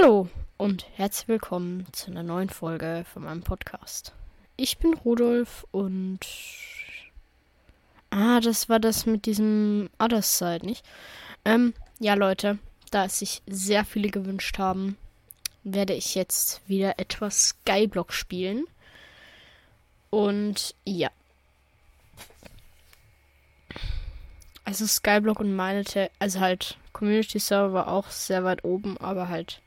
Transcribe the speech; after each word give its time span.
Hallo 0.00 0.28
und 0.58 0.86
herzlich 0.96 1.26
willkommen 1.28 1.86
zu 1.92 2.10
einer 2.10 2.22
neuen 2.22 2.50
Folge 2.50 3.04
von 3.12 3.24
meinem 3.24 3.42
Podcast. 3.42 4.12
Ich 4.56 4.78
bin 4.78 4.94
Rudolf 4.94 5.66
und. 5.72 6.20
Ah, 8.10 8.38
das 8.40 8.68
war 8.68 8.78
das 8.78 9.06
mit 9.06 9.26
diesem 9.26 9.90
Other 9.98 10.22
Side, 10.22 10.64
nicht? 10.64 10.84
Ähm, 11.44 11.74
ja, 11.98 12.14
Leute, 12.14 12.58
da 12.90 13.06
es 13.06 13.18
sich 13.18 13.42
sehr 13.46 13.84
viele 13.84 14.10
gewünscht 14.10 14.58
haben, 14.58 14.96
werde 15.64 15.94
ich 15.94 16.14
jetzt 16.14 16.60
wieder 16.68 16.98
etwas 16.98 17.56
Skyblock 17.66 18.12
spielen. 18.12 18.66
Und 20.10 20.76
ja. 20.84 21.10
Also 24.64 24.86
Skyblock 24.86 25.40
und 25.40 25.56
meine, 25.56 25.82
also 26.18 26.40
halt 26.40 26.78
Community 26.92 27.40
Server 27.40 27.88
auch 27.88 28.10
sehr 28.10 28.44
weit 28.44 28.64
oben, 28.64 28.96
aber 28.98 29.28
halt 29.28 29.60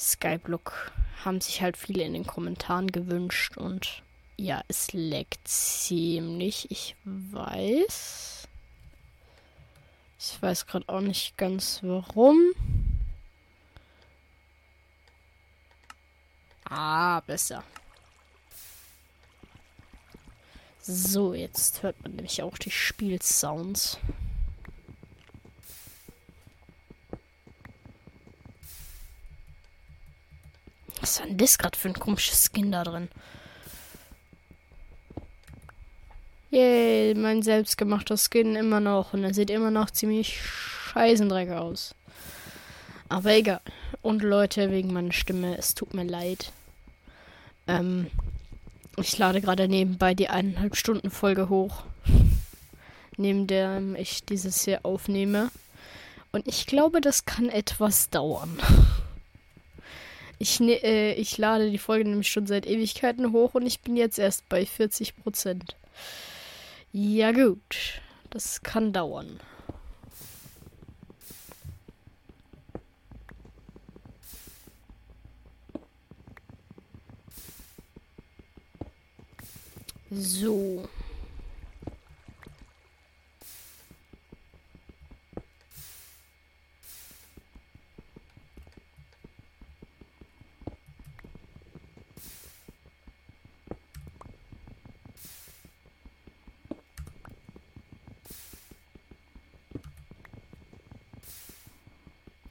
Skyblock 0.00 0.92
haben 1.24 1.42
sich 1.42 1.60
halt 1.60 1.76
viele 1.76 2.04
in 2.04 2.14
den 2.14 2.26
Kommentaren 2.26 2.90
gewünscht 2.90 3.58
und 3.58 4.02
ja, 4.38 4.62
es 4.68 4.94
leckt 4.94 5.46
ziemlich. 5.46 6.70
Ich 6.70 6.96
weiß. 7.04 8.48
Ich 10.18 10.40
weiß 10.40 10.66
gerade 10.66 10.88
auch 10.88 11.02
nicht 11.02 11.36
ganz 11.36 11.80
warum. 11.82 12.38
Ah, 16.64 17.20
besser. 17.20 17.62
So, 20.80 21.34
jetzt 21.34 21.82
hört 21.82 22.02
man 22.02 22.12
nämlich 22.12 22.42
auch 22.42 22.56
die 22.56 22.70
Spielsounds. 22.70 23.98
Was 31.00 31.20
war 31.20 31.26
denn 31.26 31.38
das 31.38 31.58
gerade 31.58 31.78
für 31.78 31.88
ein 31.88 31.98
komisches 31.98 32.50
Skin 32.52 32.72
da 32.72 32.84
drin? 32.84 33.08
Yay, 36.50 37.14
mein 37.14 37.42
selbstgemachter 37.42 38.16
Skin 38.16 38.56
immer 38.56 38.80
noch. 38.80 39.14
Und 39.14 39.24
er 39.24 39.32
sieht 39.32 39.50
immer 39.50 39.70
noch 39.70 39.90
ziemlich 39.90 40.40
scheißendreck 40.42 41.50
aus. 41.50 41.94
Aber 43.08 43.32
egal. 43.32 43.60
Und 44.02 44.22
Leute, 44.22 44.70
wegen 44.70 44.92
meiner 44.92 45.12
Stimme, 45.12 45.56
es 45.56 45.74
tut 45.74 45.94
mir 45.94 46.04
leid. 46.04 46.52
Ähm, 47.66 48.08
ich 48.96 49.16
lade 49.16 49.40
gerade 49.40 49.68
nebenbei 49.68 50.14
die 50.14 50.28
eineinhalb 50.28 50.76
Stunden 50.76 51.10
Folge 51.10 51.48
hoch. 51.48 51.84
Neben 53.16 53.46
der 53.46 53.80
ich 53.96 54.24
dieses 54.24 54.64
hier 54.64 54.80
aufnehme. 54.84 55.50
Und 56.32 56.46
ich 56.48 56.66
glaube, 56.66 57.00
das 57.00 57.24
kann 57.24 57.48
etwas 57.48 58.10
dauern. 58.10 58.58
Ich, 60.42 60.58
ne, 60.58 60.82
äh, 60.82 61.12
ich 61.12 61.36
lade 61.36 61.70
die 61.70 61.76
Folge 61.76 62.08
nämlich 62.08 62.30
schon 62.30 62.46
seit 62.46 62.66
Ewigkeiten 62.66 63.32
hoch 63.32 63.52
und 63.52 63.66
ich 63.66 63.80
bin 63.80 63.94
jetzt 63.94 64.18
erst 64.18 64.48
bei 64.48 64.64
40 64.64 65.16
Prozent. 65.16 65.76
Ja 66.92 67.30
gut, 67.32 68.00
das 68.30 68.62
kann 68.62 68.94
dauern. 68.94 69.38
So. 80.10 80.88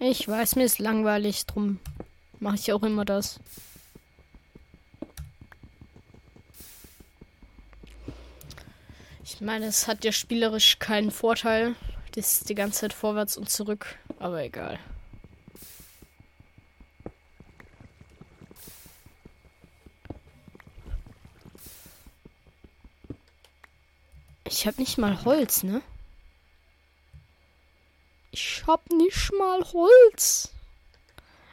Ich 0.01 0.25
weiß, 0.25 0.55
mir 0.55 0.63
ist 0.63 0.79
langweilig, 0.79 1.45
drum 1.45 1.77
mache 2.39 2.55
ich 2.55 2.71
auch 2.71 2.83
immer 2.83 3.03
das. 3.03 3.37
Ich 9.25 9.41
meine, 9.41 9.65
es 9.65 9.87
hat 9.89 10.05
ja 10.05 10.13
spielerisch 10.13 10.79
keinen 10.79 11.11
Vorteil. 11.11 11.75
Das 12.13 12.31
ist 12.31 12.49
die 12.49 12.55
ganze 12.55 12.79
Zeit 12.79 12.93
vorwärts 12.93 13.37
und 13.37 13.49
zurück, 13.49 13.97
aber 14.19 14.41
egal. 14.41 14.79
Ich 24.45 24.65
habe 24.65 24.79
nicht 24.79 24.97
mal 24.97 25.23
Holz, 25.25 25.63
ne? 25.63 25.81
Hab 28.69 28.87
nicht 28.91 29.31
mal 29.33 29.63
Holz. 29.73 30.53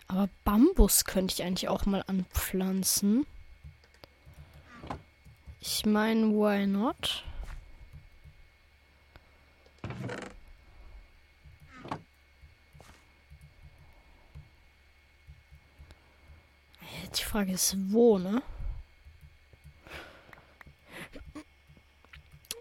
Aber 0.07 0.29
Bambus 0.45 1.07
könnte 1.07 1.33
ich 1.33 1.43
eigentlich 1.43 1.67
auch 1.67 1.87
mal 1.87 2.05
anpflanzen. 2.07 3.25
Ich 5.63 5.87
meine, 5.87 6.27
why 6.29 6.67
not? 6.67 7.25
Die 17.17 17.25
Frage 17.25 17.53
ist, 17.53 17.77
wo, 17.91 18.19
ne? 18.19 18.43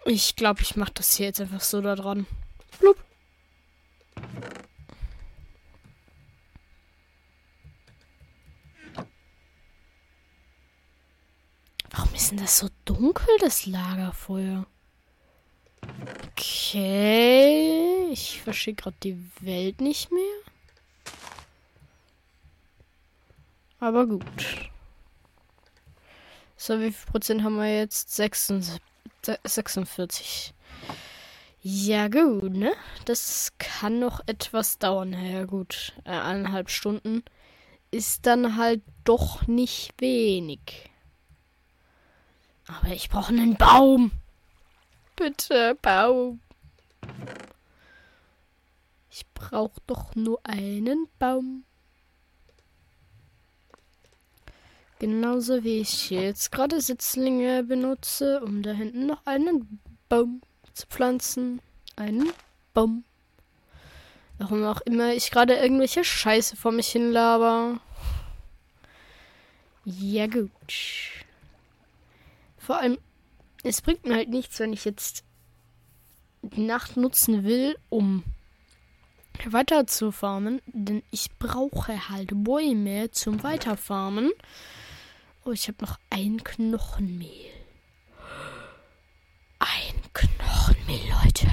Ich 0.06 0.38
glaube, 0.38 0.62
ich 0.62 0.78
mache 0.78 0.94
das 0.94 1.18
hier 1.18 1.26
jetzt 1.26 1.42
einfach 1.42 1.60
so 1.60 1.82
da 1.82 1.96
dran. 1.96 2.26
Blub. 2.80 2.96
ist 12.26 12.32
denn 12.32 12.35
das 12.46 12.60
so 12.60 12.70
dunkel, 12.86 13.28
das 13.40 13.66
Lagerfeuer? 13.66 14.68
Okay. 16.28 18.08
Ich 18.12 18.40
verstehe 18.40 18.76
gerade 18.76 18.96
die 19.02 19.20
Welt 19.40 19.82
nicht 19.82 20.12
mehr. 20.12 20.22
Aber 23.80 24.06
gut. 24.06 24.70
So, 26.56 26.80
wie 26.80 26.92
viel 26.92 27.12
Prozent 27.12 27.42
haben 27.42 27.56
wir 27.56 27.80
jetzt? 27.80 28.16
46. 28.16 30.54
Ja, 31.64 32.10
gut, 32.10 32.54
ne? 32.54 32.74
Das 33.06 33.54
kann 33.58 33.98
noch 33.98 34.22
etwas 34.28 34.78
dauern. 34.78 35.14
Ja, 35.14 35.46
gut. 35.46 35.94
Äh, 36.04 36.12
eineinhalb 36.12 36.70
Stunden 36.70 37.24
ist 37.90 38.28
dann 38.28 38.56
halt 38.56 38.84
doch 39.04 39.48
nicht 39.48 40.00
wenig. 40.00 40.92
Aber 42.68 42.88
ich 42.94 43.10
brauche 43.10 43.30
einen 43.30 43.56
Baum. 43.56 44.12
Bitte, 45.16 45.78
Baum. 45.82 46.42
Ich 49.10 49.26
brauche 49.34 49.80
doch 49.88 50.16
nur 50.16 50.40
einen 50.44 51.08
Baum. 51.20 51.64
Genauso 55.00 55.64
wie 55.64 55.80
ich 55.80 56.10
jetzt 56.10 56.52
gerade 56.52 56.82
Sitzlinge 56.82 57.64
benutze, 57.64 58.42
um 58.42 58.64
da 58.64 58.72
hinten 58.72 59.06
noch 59.06 59.26
einen 59.26 59.80
Baum 60.10 60.42
zu 60.74 60.88
pflanzen. 60.88 61.62
Einen 61.96 62.32
Baum. 62.74 63.06
Warum 64.38 64.66
auch 64.66 64.82
immer 64.82 65.14
ich 65.14 65.32
gerade 65.32 65.56
irgendwelche 65.56 66.04
Scheiße 66.04 66.56
vor 66.58 66.72
mich 66.72 66.90
hin 66.90 67.12
laber. 67.12 67.80
Ja 69.86 70.28
gut. 70.28 71.15
Vor 72.66 72.80
allem, 72.80 72.98
es 73.62 73.84
bringt 73.84 74.08
mir 74.08 74.16
halt 74.16 74.30
nichts, 74.30 74.60
wenn 74.60 74.74
ich 74.74 74.86
jetzt 74.86 75.24
die 76.42 76.62
Nacht 76.62 76.98
nutzen 76.98 77.44
will, 77.44 77.78
um 77.90 78.24
weiter 79.46 79.86
zu 79.86 80.12
farmen, 80.12 80.64
denn 80.66 81.04
ich 81.12 81.30
brauche 81.38 82.10
halt 82.10 82.32
Bäume 82.34 83.12
zum 83.12 83.44
Weiterfarmen. 83.44 84.32
Oh, 85.44 85.52
ich 85.52 85.68
habe 85.68 85.78
noch 85.86 86.00
ein 86.10 86.44
Knochenmehl. 86.44 87.52
Ein 89.60 90.02
Knochenmehl, 90.12 91.02
Leute. 91.24 91.52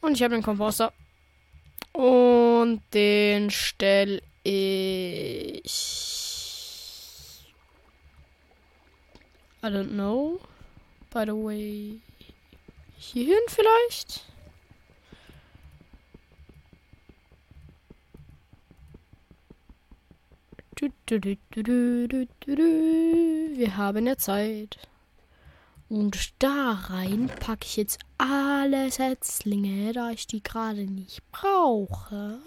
Und 0.00 0.14
ich 0.14 0.22
habe 0.24 0.34
den 0.34 0.42
Komposter. 0.42 0.92
Und 1.92 2.82
den 2.92 3.50
stelle 3.52 4.22
ich 4.42 5.97
I 9.60 9.70
don't 9.70 9.92
know. 9.96 10.40
By 11.10 11.24
the 11.24 11.34
way. 11.34 12.00
Hierhin 12.96 13.38
vielleicht? 13.48 14.24
Wir 22.46 23.76
haben 23.76 24.06
ja 24.06 24.16
Zeit. 24.16 24.78
Und 25.88 26.34
da 26.42 26.72
rein 26.88 27.30
packe 27.40 27.64
ich 27.64 27.76
jetzt 27.76 27.98
alle 28.18 28.90
Setzlinge, 28.90 29.92
da 29.92 30.10
ich 30.10 30.26
die 30.26 30.42
gerade 30.42 30.84
nicht 30.84 31.22
brauche. 31.32 32.38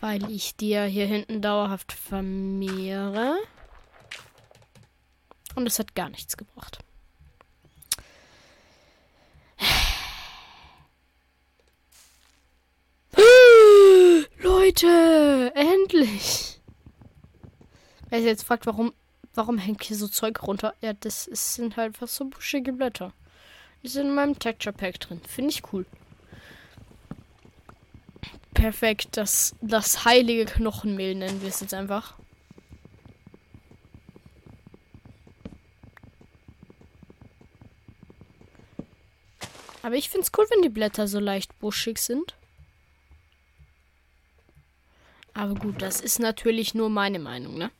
Weil 0.00 0.30
ich 0.30 0.56
die 0.56 0.70
ja 0.70 0.84
hier 0.84 1.06
hinten 1.06 1.42
dauerhaft 1.42 1.92
vermehre. 1.92 3.36
Und 5.54 5.66
es 5.66 5.78
hat 5.78 5.94
gar 5.94 6.08
nichts 6.08 6.36
gebracht. 6.36 6.78
Leute, 14.42 15.52
endlich. 15.54 16.60
Wer 18.08 18.18
sich 18.18 18.28
jetzt 18.28 18.44
fragt, 18.44 18.66
warum, 18.66 18.92
warum 19.34 19.58
hängt 19.58 19.84
hier 19.84 19.96
so 19.96 20.08
Zeug 20.08 20.42
runter? 20.42 20.74
Ja, 20.80 20.92
das 20.92 21.26
ist, 21.26 21.54
sind 21.54 21.76
halt 21.76 21.96
fast 21.96 22.16
so 22.16 22.26
buschige 22.26 22.72
Blätter. 22.72 23.12
Die 23.82 23.88
sind 23.88 24.08
in 24.08 24.14
meinem 24.14 24.38
Texture 24.38 24.72
Pack 24.72 25.00
drin. 25.00 25.20
Finde 25.28 25.50
ich 25.50 25.62
cool. 25.72 25.86
Perfekt. 28.54 29.16
Das, 29.16 29.54
das 29.60 30.04
heilige 30.04 30.46
Knochenmehl 30.46 31.14
nennen 31.14 31.42
wir 31.42 31.48
es 31.48 31.60
jetzt 31.60 31.74
einfach. 31.74 32.14
Aber 39.84 39.96
ich 39.96 40.08
finde 40.08 40.24
es 40.24 40.32
cool, 40.38 40.46
wenn 40.48 40.62
die 40.62 40.70
Blätter 40.70 41.06
so 41.06 41.20
leicht 41.20 41.58
buschig 41.58 41.98
sind. 41.98 42.34
Aber 45.34 45.54
gut, 45.54 45.82
das 45.82 46.00
ist 46.00 46.20
natürlich 46.20 46.72
nur 46.72 46.88
meine 46.88 47.18
Meinung, 47.18 47.58
ne? 47.58 47.70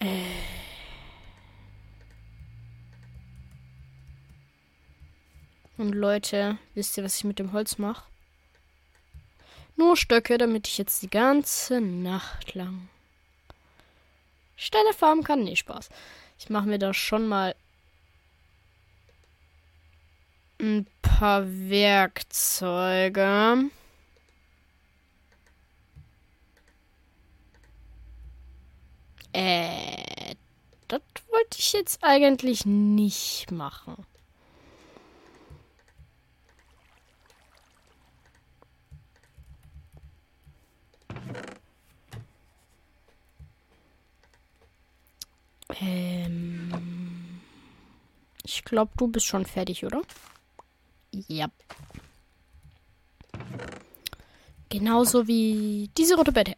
Äh. 0.00 0.26
Und 5.78 5.92
Leute, 5.94 6.58
wisst 6.74 6.98
ihr, 6.98 7.04
was 7.04 7.16
ich 7.16 7.24
mit 7.24 7.38
dem 7.38 7.54
Holz 7.54 7.78
mache? 7.78 8.04
Nur 9.76 9.96
Stöcke, 9.96 10.36
damit 10.36 10.68
ich 10.68 10.76
jetzt 10.76 11.00
die 11.00 11.08
ganze 11.08 11.80
Nacht 11.80 12.54
lang 12.54 12.90
Steine 14.56 14.92
farmen 14.92 15.24
kann. 15.24 15.44
Nee, 15.44 15.56
Spaß. 15.56 15.88
Ich 16.38 16.50
mache 16.50 16.68
mir 16.68 16.78
da 16.78 16.92
schon 16.92 17.26
mal 17.26 17.54
ein 20.64 20.86
paar 21.18 21.44
Werkzeuge. 21.46 23.14
Äh, 29.32 30.34
das 30.88 31.00
wollte 31.30 31.58
ich 31.58 31.72
jetzt 31.72 32.02
eigentlich 32.02 32.66
nicht 32.66 33.52
machen. 33.52 34.04
Ähm, 45.80 47.40
ich 48.44 48.64
glaube, 48.64 48.90
du 48.96 49.08
bist 49.08 49.26
schon 49.26 49.46
fertig, 49.46 49.84
oder? 49.84 50.02
Ja. 51.28 51.48
Genauso 54.68 55.26
wie 55.26 55.90
diese 55.96 56.16
rote 56.16 56.32
Bette. 56.32 56.56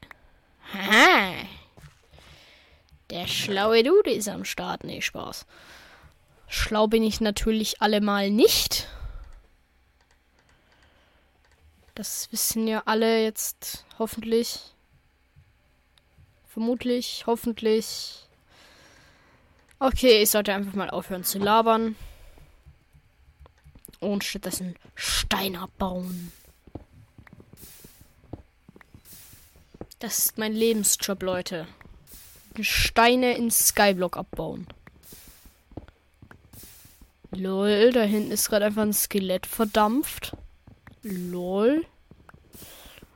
Haha. 0.72 1.32
Der 3.10 3.26
schlaue 3.26 3.82
Dude 3.82 4.10
ist 4.10 4.28
am 4.28 4.44
Start. 4.44 4.84
Nee, 4.84 5.00
Spaß. 5.00 5.46
Schlau 6.48 6.86
bin 6.86 7.02
ich 7.02 7.20
natürlich 7.20 7.82
allemal 7.82 8.30
nicht. 8.30 8.88
Das 11.94 12.30
wissen 12.32 12.66
ja 12.68 12.82
alle 12.84 13.22
jetzt 13.22 13.84
hoffentlich. 13.98 14.60
Vermutlich, 16.48 17.24
hoffentlich. 17.26 18.28
Okay, 19.78 20.22
ich 20.22 20.30
sollte 20.30 20.54
einfach 20.54 20.74
mal 20.74 20.90
aufhören 20.90 21.24
zu 21.24 21.38
labern. 21.38 21.96
Und 24.00 24.24
stattdessen 24.24 24.76
Stein 24.94 25.56
abbauen. 25.56 26.32
Das 29.98 30.18
ist 30.18 30.38
mein 30.38 30.52
Lebensjob, 30.52 31.22
Leute. 31.22 31.66
Steine 32.60 33.36
in 33.36 33.50
Skyblock 33.50 34.16
abbauen. 34.16 34.66
Lol, 37.30 37.92
da 37.92 38.02
hinten 38.02 38.30
ist 38.30 38.48
gerade 38.48 38.66
einfach 38.66 38.82
ein 38.82 38.92
Skelett 38.92 39.46
verdampft. 39.46 40.36
Lol. 41.02 41.84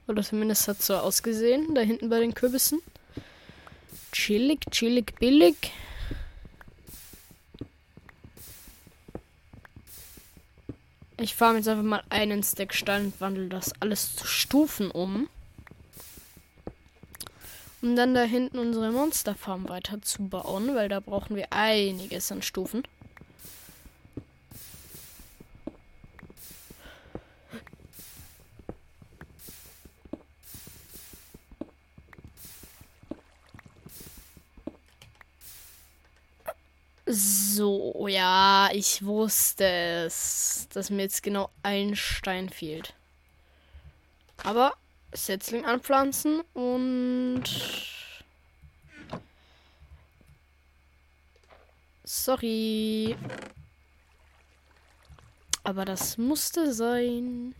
Oder 0.09 0.23
zumindest 0.23 0.69
hat 0.69 0.81
es 0.81 0.87
so 0.87 0.97
ausgesehen, 0.97 1.75
da 1.75 1.81
hinten 1.81 2.09
bei 2.09 2.19
den 2.21 2.35
Kürbissen. 2.35 2.81
Chillig, 4.13 4.61
chillig, 4.71 5.15
billig. 5.21 5.73
Ich 11.23 11.35
fahre 11.35 11.57
jetzt 11.57 11.69
einfach 11.69 11.85
mal 11.85 12.03
einen 12.09 12.43
Stack 12.43 12.73
Stein 12.73 13.05
und 13.07 13.21
wandle 13.21 13.49
das 13.49 13.75
alles 13.79 14.17
zu 14.17 14.27
Stufen 14.27 14.91
um. 14.91 15.29
Um 17.83 17.95
dann 17.95 18.15
da 18.15 18.23
hinten 18.23 18.59
unsere 18.59 18.91
Monsterfarm 18.91 19.69
weiter 19.69 20.01
zu 20.01 20.29
bauen, 20.29 20.75
weil 20.75 20.89
da 20.89 21.01
brauchen 21.01 21.37
wir 21.37 21.49
einiges 21.53 22.33
an 22.33 22.41
Stufen. 22.41 22.85
So, 37.13 38.07
ja, 38.07 38.69
ich 38.73 39.05
wusste 39.05 39.65
es, 40.07 40.69
dass 40.73 40.91
mir 40.91 41.03
jetzt 41.03 41.25
genau 41.25 41.51
ein 41.65 41.97
Stein 41.97 42.49
fehlt. 42.49 42.95
Aber 44.45 44.75
Setzling 45.13 45.65
anpflanzen 45.65 46.43
und. 46.55 47.43
Sorry. 52.05 53.17
Aber 55.65 55.85
das 55.85 56.17
musste 56.17 56.73
sein. 56.73 57.57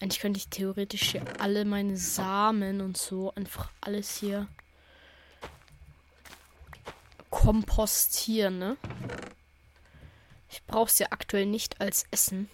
Eigentlich 0.00 0.20
könnte 0.20 0.38
ich 0.38 0.48
theoretisch 0.48 1.12
hier 1.12 1.22
alle 1.40 1.64
meine 1.64 1.96
Samen 1.96 2.80
und 2.80 2.96
so 2.96 3.32
einfach 3.36 3.70
alles 3.80 4.18
hier 4.18 4.48
kompostieren, 7.48 8.58
ne? 8.58 8.76
Ich 10.50 10.62
brauche 10.64 10.88
es 10.88 10.98
ja 10.98 11.06
aktuell 11.08 11.46
nicht 11.46 11.80
als 11.80 12.04
Essen. 12.10 12.50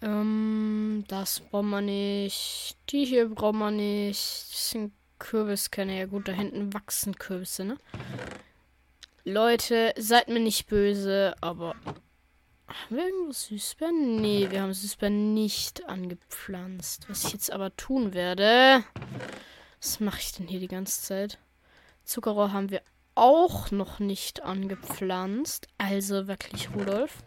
Ähm, 0.00 1.04
das 1.06 1.40
braucht 1.40 1.66
man 1.66 1.84
nicht. 1.84 2.78
Die 2.88 3.04
hier 3.04 3.28
braucht 3.28 3.56
man 3.56 3.76
nicht. 3.76 4.20
Das 4.20 4.70
sind 4.70 4.94
Kürbiskerne. 5.18 5.98
Ja 5.98 6.06
gut, 6.06 6.28
da 6.28 6.32
hinten 6.32 6.72
wachsen 6.72 7.14
Kürbisse, 7.14 7.66
ne? 7.66 7.76
Leute, 9.24 9.92
seid 9.98 10.28
mir 10.28 10.40
nicht 10.40 10.66
böse, 10.66 11.34
aber... 11.42 11.76
Haben 12.66 12.96
wir 12.96 13.04
irgendwo 13.04 13.32
Süßbeeren? 13.32 14.16
Nee, 14.16 14.50
wir 14.50 14.62
haben 14.62 14.72
Süßbeeren 14.72 15.34
nicht 15.34 15.86
angepflanzt. 15.90 17.06
Was 17.10 17.24
ich 17.24 17.34
jetzt 17.34 17.52
aber 17.52 17.76
tun 17.76 18.14
werde... 18.14 18.82
Was 19.84 20.00
mache 20.00 20.18
ich 20.18 20.32
denn 20.32 20.48
hier 20.48 20.60
die 20.60 20.68
ganze 20.68 21.02
Zeit? 21.02 21.38
Zuckerrohr 22.04 22.54
haben 22.54 22.70
wir 22.70 22.80
auch 23.14 23.70
noch 23.70 23.98
nicht 23.98 24.42
angepflanzt. 24.42 25.68
Also 25.76 26.26
wirklich, 26.26 26.70
Rudolf. 26.74 27.18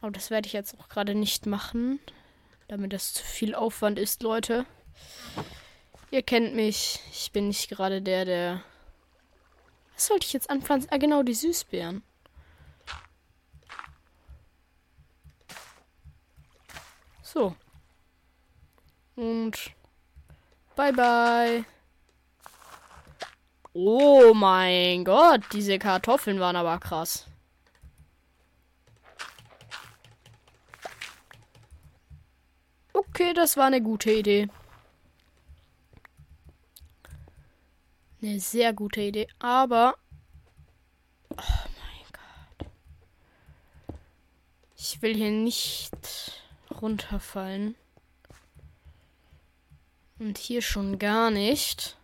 Aber 0.00 0.10
das 0.10 0.30
werde 0.30 0.46
ich 0.46 0.54
jetzt 0.54 0.80
auch 0.80 0.88
gerade 0.88 1.14
nicht 1.14 1.44
machen, 1.44 2.00
damit 2.68 2.94
das 2.94 3.12
zu 3.12 3.22
viel 3.22 3.54
Aufwand 3.54 3.98
ist, 3.98 4.22
Leute. 4.22 4.64
Ihr 6.10 6.22
kennt 6.22 6.54
mich. 6.54 7.00
Ich 7.12 7.30
bin 7.30 7.48
nicht 7.48 7.68
gerade 7.68 8.00
der, 8.00 8.24
der. 8.24 8.64
Was 9.94 10.06
sollte 10.06 10.24
ich 10.24 10.32
jetzt 10.32 10.48
anpflanzen? 10.48 10.90
Ah, 10.90 10.96
genau, 10.96 11.22
die 11.22 11.34
Süßbeeren. 11.34 12.02
So. 17.22 17.54
Und. 19.14 19.74
Bye, 20.80 20.92
bye. 20.92 21.64
Oh 23.74 24.32
mein 24.32 25.04
Gott, 25.04 25.42
diese 25.52 25.78
Kartoffeln 25.78 26.40
waren 26.40 26.56
aber 26.56 26.78
krass. 26.78 27.26
Okay, 32.94 33.34
das 33.34 33.58
war 33.58 33.66
eine 33.66 33.82
gute 33.82 34.10
Idee. 34.10 34.48
Eine 38.22 38.40
sehr 38.40 38.72
gute 38.72 39.02
Idee. 39.02 39.28
Aber. 39.38 39.98
Oh 41.28 41.34
mein 41.36 42.06
Gott. 42.10 42.70
Ich 44.76 45.02
will 45.02 45.14
hier 45.14 45.30
nicht 45.30 46.42
runterfallen. 46.80 47.76
Und 50.20 50.36
hier 50.36 50.60
schon 50.60 50.98
gar 50.98 51.30
nicht. 51.30 51.96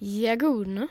Ja 0.00 0.36
gut, 0.36 0.68
ne? 0.68 0.88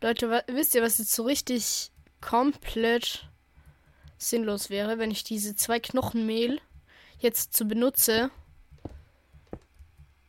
Leute, 0.00 0.42
wisst 0.48 0.74
ihr, 0.74 0.82
was 0.82 0.98
jetzt 0.98 1.12
so 1.12 1.22
richtig 1.22 1.92
komplett 2.20 3.30
sinnlos 4.16 4.68
wäre, 4.68 4.98
wenn 4.98 5.12
ich 5.12 5.22
diese 5.22 5.54
zwei 5.54 5.78
Knochenmehl 5.78 6.60
jetzt 7.20 7.56
zu 7.56 7.66
benutze, 7.66 8.32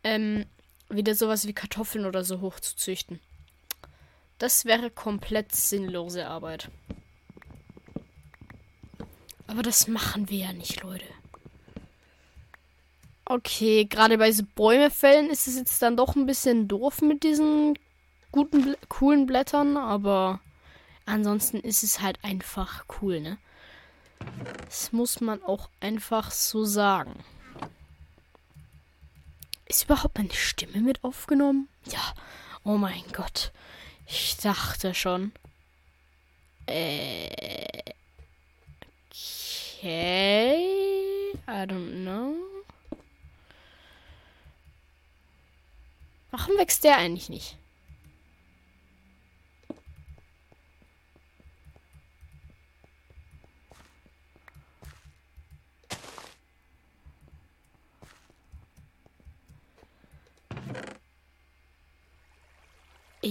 ähm, 0.03 0.45
wieder 0.89 1.15
sowas 1.15 1.47
wie 1.47 1.53
Kartoffeln 1.53 2.05
oder 2.05 2.23
so 2.23 2.41
hochzuzüchten. 2.41 3.19
Das 4.37 4.65
wäre 4.65 4.89
komplett 4.89 5.53
sinnlose 5.53 6.27
Arbeit. 6.27 6.69
Aber 9.47 9.61
das 9.61 9.87
machen 9.87 10.29
wir 10.29 10.37
ja 10.37 10.53
nicht, 10.53 10.83
Leute. 10.83 11.05
Okay, 13.25 13.85
gerade 13.85 14.17
bei 14.17 14.31
so 14.31 14.43
Bäumefällen 14.55 15.29
ist 15.29 15.47
es 15.47 15.55
jetzt 15.55 15.81
dann 15.81 15.97
doch 15.97 16.15
ein 16.15 16.25
bisschen 16.25 16.67
doof 16.67 17.01
mit 17.01 17.23
diesen 17.23 17.77
guten, 18.31 18.75
coolen 18.87 19.25
Blättern, 19.25 19.77
aber 19.77 20.39
ansonsten 21.05 21.57
ist 21.57 21.83
es 21.83 22.01
halt 22.01 22.17
einfach 22.23 22.85
cool, 23.01 23.19
ne? 23.19 23.37
Das 24.65 24.91
muss 24.91 25.21
man 25.21 25.43
auch 25.43 25.69
einfach 25.79 26.31
so 26.31 26.65
sagen. 26.65 27.23
Ist 29.69 29.83
überhaupt 29.83 30.17
meine 30.17 30.33
Stimme 30.33 30.81
mit 30.81 31.03
aufgenommen? 31.03 31.69
Ja. 31.85 32.01
Oh 32.63 32.77
mein 32.77 33.03
Gott. 33.13 33.51
Ich 34.07 34.35
dachte 34.37 34.95
schon. 34.95 35.31
Äh. 36.65 37.93
Okay. 39.77 40.55
I 41.47 41.65
don't 41.67 42.01
know. 42.03 42.33
Warum 46.31 46.57
wächst 46.57 46.83
der 46.83 46.97
eigentlich 46.97 47.29
nicht? 47.29 47.58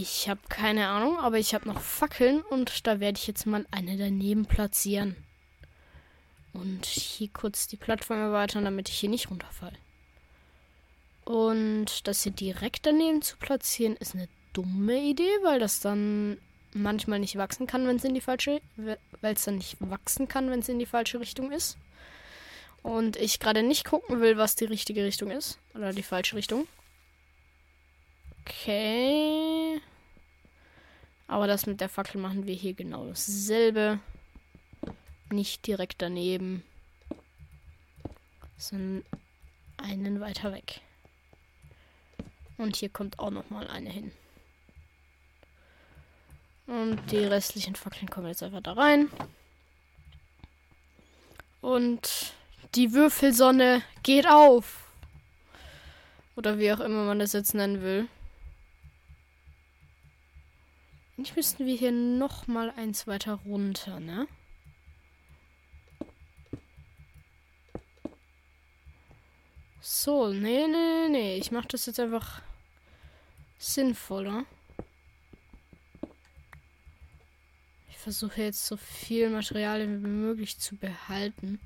Ich 0.00 0.28
habe 0.28 0.40
keine 0.48 0.86
Ahnung, 0.86 1.18
aber 1.18 1.40
ich 1.40 1.54
habe 1.54 1.66
noch 1.66 1.80
Fackeln 1.80 2.42
und 2.42 2.86
da 2.86 3.00
werde 3.00 3.18
ich 3.18 3.26
jetzt 3.26 3.46
mal 3.46 3.66
eine 3.72 3.96
daneben 3.96 4.46
platzieren. 4.46 5.16
Und 6.52 6.86
hier 6.86 7.28
kurz 7.32 7.66
die 7.66 7.76
Plattform 7.76 8.18
erweitern, 8.18 8.64
damit 8.64 8.88
ich 8.88 8.94
hier 8.96 9.08
nicht 9.08 9.28
runterfalle. 9.28 9.76
Und 11.24 12.06
das 12.06 12.22
hier 12.22 12.30
direkt 12.30 12.86
daneben 12.86 13.22
zu 13.22 13.36
platzieren, 13.38 13.96
ist 13.96 14.14
eine 14.14 14.28
dumme 14.52 15.02
Idee, 15.02 15.36
weil 15.42 15.58
das 15.58 15.80
dann 15.80 16.38
manchmal 16.72 17.18
nicht 17.18 17.34
wachsen 17.36 17.66
kann, 17.66 17.88
wenn 17.88 17.96
es 17.96 18.04
in 18.04 18.14
die 18.14 18.20
falsche, 18.20 18.60
weil 18.76 19.34
es 19.34 19.44
dann 19.46 19.56
nicht 19.56 19.78
wachsen 19.80 20.28
kann, 20.28 20.48
wenn 20.48 20.60
es 20.60 20.68
in 20.68 20.78
die 20.78 20.86
falsche 20.86 21.18
Richtung 21.18 21.50
ist. 21.50 21.76
Und 22.84 23.16
ich 23.16 23.40
gerade 23.40 23.64
nicht 23.64 23.84
gucken 23.84 24.20
will, 24.20 24.36
was 24.36 24.54
die 24.54 24.66
richtige 24.66 25.04
Richtung 25.04 25.32
ist 25.32 25.58
oder 25.74 25.92
die 25.92 26.04
falsche 26.04 26.36
Richtung. 26.36 26.68
Okay. 28.48 29.67
Aber 31.28 31.46
das 31.46 31.66
mit 31.66 31.80
der 31.80 31.90
Fackel 31.90 32.20
machen 32.20 32.46
wir 32.46 32.54
hier 32.54 32.74
genau 32.74 33.06
dasselbe. 33.06 34.00
Nicht 35.30 35.66
direkt 35.66 36.00
daneben. 36.02 36.64
Sondern 38.56 39.04
einen 39.76 40.20
weiter 40.20 40.52
weg. 40.52 40.80
Und 42.56 42.76
hier 42.76 42.88
kommt 42.88 43.18
auch 43.18 43.30
noch 43.30 43.50
mal 43.50 43.68
eine 43.68 43.90
hin. 43.90 44.10
Und 46.66 46.98
die 47.10 47.18
restlichen 47.18 47.76
Fackeln 47.76 48.10
kommen 48.10 48.26
jetzt 48.26 48.42
einfach 48.42 48.62
da 48.62 48.72
rein. 48.72 49.10
Und 51.60 52.32
die 52.74 52.92
Würfelsonne 52.92 53.82
geht 54.02 54.26
auf. 54.26 54.90
Oder 56.36 56.58
wie 56.58 56.72
auch 56.72 56.80
immer 56.80 57.04
man 57.04 57.18
das 57.18 57.32
jetzt 57.32 57.54
nennen 57.54 57.82
will. 57.82 58.08
Eigentlich 61.18 61.34
müssten 61.34 61.66
wir 61.66 61.74
hier 61.74 61.90
noch 61.90 62.46
mal 62.46 62.70
eins 62.76 63.08
weiter 63.08 63.40
runter, 63.44 63.98
ne? 63.98 64.28
So, 69.80 70.28
nee, 70.28 70.68
nee, 70.68 71.08
nee. 71.08 71.36
Ich 71.38 71.50
mache 71.50 71.66
das 71.66 71.86
jetzt 71.86 71.98
einfach 71.98 72.40
sinnvoller. 73.58 74.44
Ich 77.90 77.98
versuche 77.98 78.42
jetzt 78.42 78.64
so 78.64 78.76
viel 78.76 79.28
Material 79.28 79.80
wie 79.88 80.06
möglich 80.06 80.60
zu 80.60 80.76
behalten. 80.76 81.58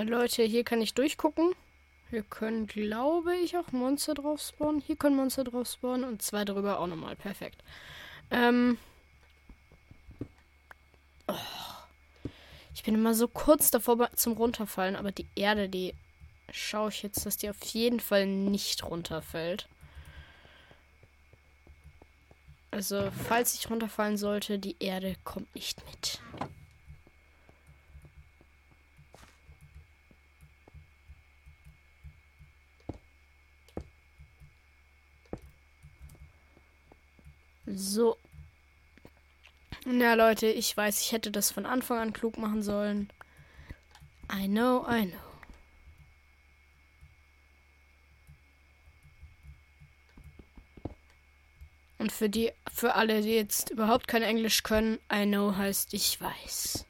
Weil 0.00 0.08
Leute, 0.08 0.44
hier 0.44 0.64
kann 0.64 0.80
ich 0.80 0.94
durchgucken. 0.94 1.54
Wir 2.08 2.22
können, 2.22 2.66
glaube 2.66 3.36
ich, 3.36 3.58
auch 3.58 3.70
Monster 3.70 4.14
drauf 4.14 4.40
spawnen. 4.40 4.80
Hier 4.80 4.96
können 4.96 5.14
Monster 5.14 5.44
drauf 5.44 5.68
spawnen 5.68 6.04
und 6.04 6.22
zwei 6.22 6.46
drüber 6.46 6.80
auch 6.80 6.86
nochmal. 6.86 7.16
Perfekt. 7.16 7.62
Ähm. 8.30 8.78
Oh. 11.28 11.34
Ich 12.74 12.82
bin 12.82 12.94
immer 12.94 13.12
so 13.12 13.28
kurz 13.28 13.70
davor 13.70 14.08
zum 14.16 14.32
Runterfallen, 14.32 14.96
aber 14.96 15.12
die 15.12 15.26
Erde, 15.34 15.68
die 15.68 15.92
schaue 16.50 16.88
ich 16.88 17.02
jetzt, 17.02 17.26
dass 17.26 17.36
die 17.36 17.50
auf 17.50 17.62
jeden 17.66 18.00
Fall 18.00 18.24
nicht 18.24 18.82
runterfällt. 18.82 19.68
Also, 22.70 23.10
falls 23.28 23.52
ich 23.52 23.68
runterfallen 23.68 24.16
sollte, 24.16 24.58
die 24.58 24.76
Erde 24.80 25.16
kommt 25.24 25.54
nicht 25.54 25.84
mit. 25.84 26.20
So. 37.74 38.16
Ja, 39.86 40.14
Leute, 40.14 40.46
ich 40.46 40.76
weiß, 40.76 41.00
ich 41.00 41.12
hätte 41.12 41.30
das 41.30 41.50
von 41.52 41.66
Anfang 41.66 41.98
an 41.98 42.12
klug 42.12 42.36
machen 42.36 42.62
sollen. 42.62 43.10
I 44.32 44.46
know, 44.46 44.84
I 44.88 45.06
know. 45.06 45.18
Und 51.98 52.12
für 52.12 52.28
die, 52.28 52.52
für 52.72 52.94
alle, 52.94 53.20
die 53.22 53.34
jetzt 53.34 53.70
überhaupt 53.70 54.08
kein 54.08 54.22
Englisch 54.22 54.62
können, 54.62 54.98
I 55.12 55.26
know 55.26 55.54
heißt 55.56 55.92
ich 55.92 56.20
weiß. 56.20 56.86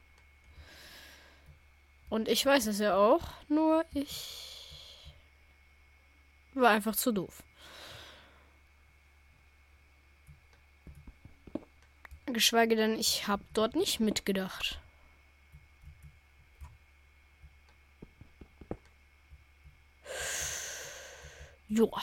Und 2.08 2.28
ich 2.28 2.44
weiß 2.46 2.66
es 2.66 2.78
ja 2.78 2.96
auch, 2.96 3.22
nur 3.48 3.84
ich 3.92 5.12
war 6.54 6.70
einfach 6.70 6.96
zu 6.96 7.12
doof. 7.12 7.42
Geschweige 12.32 12.76
denn, 12.76 12.98
ich 12.98 13.26
habe 13.26 13.42
dort 13.52 13.74
nicht 13.74 14.00
mitgedacht. 14.00 14.80
Joa. 21.68 22.02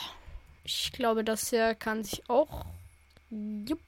Ich 0.64 0.92
glaube, 0.92 1.24
das 1.24 1.50
hier 1.50 1.74
kann 1.74 2.02
sich 2.02 2.28
auch. 2.28 2.64
Jupp. 3.30 3.80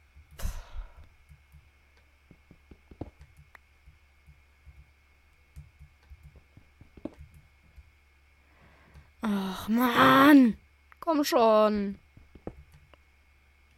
Ach, 9.23 9.69
Mann. 9.69 10.59
Komm 11.01 11.25
schon. 11.25 11.99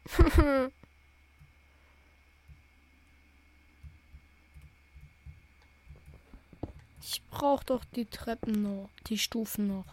Ich 7.04 7.20
brauche 7.30 7.64
doch 7.64 7.84
die 7.84 8.06
Treppen 8.06 8.62
noch, 8.62 8.88
die 9.08 9.18
Stufen 9.18 9.66
noch. 9.66 9.84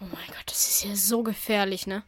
Oh 0.00 0.06
mein 0.06 0.26
Gott, 0.26 0.46
das 0.46 0.68
ist 0.68 0.84
ja 0.84 0.96
so 0.96 1.22
gefährlich, 1.22 1.86
ne? 1.86 2.02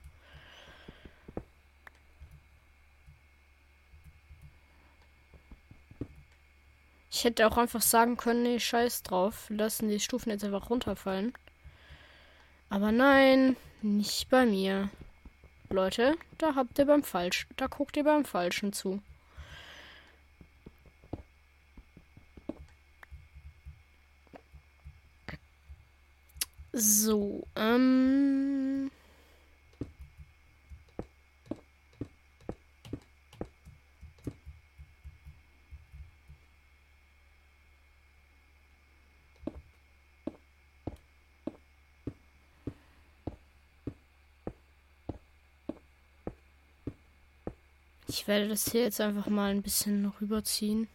Ich 7.13 7.25
hätte 7.25 7.47
auch 7.47 7.57
einfach 7.57 7.81
sagen 7.81 8.17
können, 8.17 8.43
nee, 8.43 8.59
scheiß 8.59 9.05
drauf. 9.05 9.47
Lassen 9.49 9.89
die 9.89 10.01
Stufen 10.01 10.31
jetzt 10.31 10.45
einfach 10.45 10.69
runterfallen. 10.69 11.33
Aber 12.69 12.91
nein, 12.91 13.57
nicht 13.83 14.29
bei 14.29 14.45
mir. 14.45 14.91
Leute, 15.71 16.17
da 16.39 16.55
habt 16.55 16.79
ihr 16.79 16.87
beim 16.87 17.03
Falsch, 17.03 17.47
da 17.57 17.67
guckt 17.67 17.97
ihr 17.97 18.05
beim 18.05 18.25
Falschen 18.25 18.73
zu. 18.73 19.03
So, 26.73 27.47
ähm. 27.57 28.36
Ich 48.27 48.29
werde 48.29 48.49
das 48.49 48.73
hier 48.73 48.83
jetzt 48.83 49.01
einfach 49.01 49.29
mal 49.29 49.53
ein 49.53 49.63
bisschen 49.63 50.05
rüberziehen. 50.21 50.89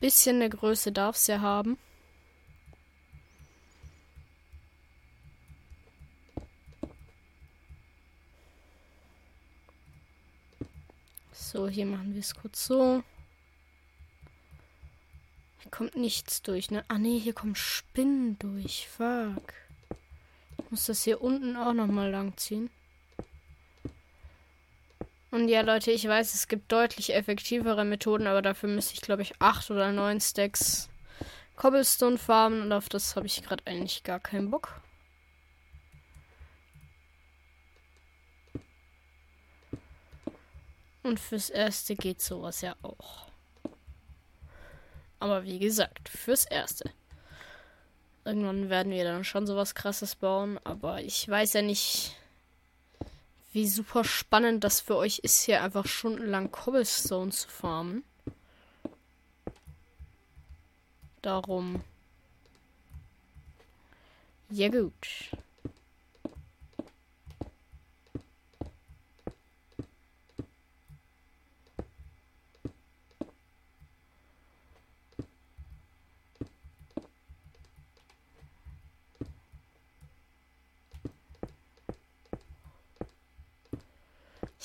Bisschen 0.00 0.34
eine 0.34 0.50
Größe 0.50 0.90
darf 0.90 1.14
es 1.14 1.28
ja 1.28 1.40
haben. 1.42 1.78
So, 11.30 11.68
hier 11.68 11.86
machen 11.86 12.14
wir 12.14 12.20
es 12.20 12.34
kurz 12.34 12.64
so. 12.66 13.04
Kommt 15.74 15.96
nichts 15.96 16.40
durch, 16.40 16.70
ne? 16.70 16.84
Ah, 16.86 16.98
ne, 16.98 17.18
hier 17.18 17.32
kommen 17.32 17.56
Spinnen 17.56 18.38
durch. 18.38 18.86
Fuck. 18.88 19.54
Ich 20.56 20.70
muss 20.70 20.86
das 20.86 21.02
hier 21.02 21.20
unten 21.20 21.56
auch 21.56 21.72
nochmal 21.72 22.12
lang 22.12 22.36
ziehen. 22.36 22.70
Und 25.32 25.48
ja, 25.48 25.62
Leute, 25.62 25.90
ich 25.90 26.06
weiß, 26.06 26.32
es 26.32 26.46
gibt 26.46 26.70
deutlich 26.70 27.12
effektivere 27.12 27.84
Methoden, 27.84 28.28
aber 28.28 28.40
dafür 28.40 28.68
müsste 28.68 28.94
ich, 28.94 29.00
glaube 29.00 29.22
ich, 29.22 29.32
acht 29.40 29.68
oder 29.68 29.90
neun 29.90 30.20
Stacks 30.20 30.88
Cobblestone 31.56 32.18
farmen 32.18 32.62
und 32.62 32.72
auf 32.72 32.88
das 32.88 33.16
habe 33.16 33.26
ich 33.26 33.42
gerade 33.42 33.66
eigentlich 33.66 34.04
gar 34.04 34.20
keinen 34.20 34.52
Bock. 34.52 34.80
Und 41.02 41.18
fürs 41.18 41.50
Erste 41.50 41.96
geht 41.96 42.20
sowas 42.20 42.60
ja 42.60 42.76
auch. 42.82 43.33
Aber 45.24 45.44
wie 45.44 45.58
gesagt, 45.58 46.10
fürs 46.10 46.44
Erste. 46.44 46.90
Irgendwann 48.26 48.68
werden 48.68 48.92
wir 48.92 49.04
dann 49.04 49.24
schon 49.24 49.46
sowas 49.46 49.74
krasses 49.74 50.16
bauen, 50.16 50.60
aber 50.64 51.00
ich 51.00 51.26
weiß 51.26 51.54
ja 51.54 51.62
nicht, 51.62 52.14
wie 53.54 53.66
super 53.66 54.04
spannend 54.04 54.64
das 54.64 54.82
für 54.82 54.96
euch 54.96 55.20
ist, 55.20 55.40
hier 55.40 55.62
einfach 55.62 55.86
stundenlang 55.86 56.52
Cobblestone 56.52 57.30
zu 57.30 57.48
farmen. 57.48 58.04
Darum. 61.22 61.82
Ja 64.50 64.68
gut. 64.68 65.30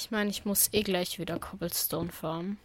Ich 0.01 0.11
meine, 0.11 0.29
ich 0.29 0.45
muss 0.45 0.69
eh 0.71 0.81
gleich 0.81 1.19
wieder 1.19 1.39
Cobblestone 1.39 2.09
farmen. 2.09 2.57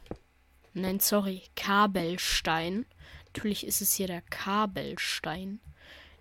Nein, 0.73 1.01
sorry, 1.01 1.43
Kabelstein. 1.57 2.87
Natürlich 3.27 3.67
ist 3.67 3.81
es 3.81 3.93
hier 3.93 4.07
der 4.07 4.23
Kabelstein. 4.23 5.59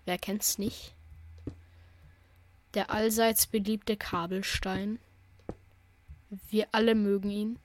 Wer 0.06 0.18
kennt's 0.18 0.58
nicht? 0.58 0.92
Der 2.74 2.90
allseits 2.90 3.46
beliebte 3.46 3.96
Kabelstein. 3.96 4.98
Wir 6.50 6.66
alle 6.72 6.96
mögen 6.96 7.30
ihn. 7.30 7.60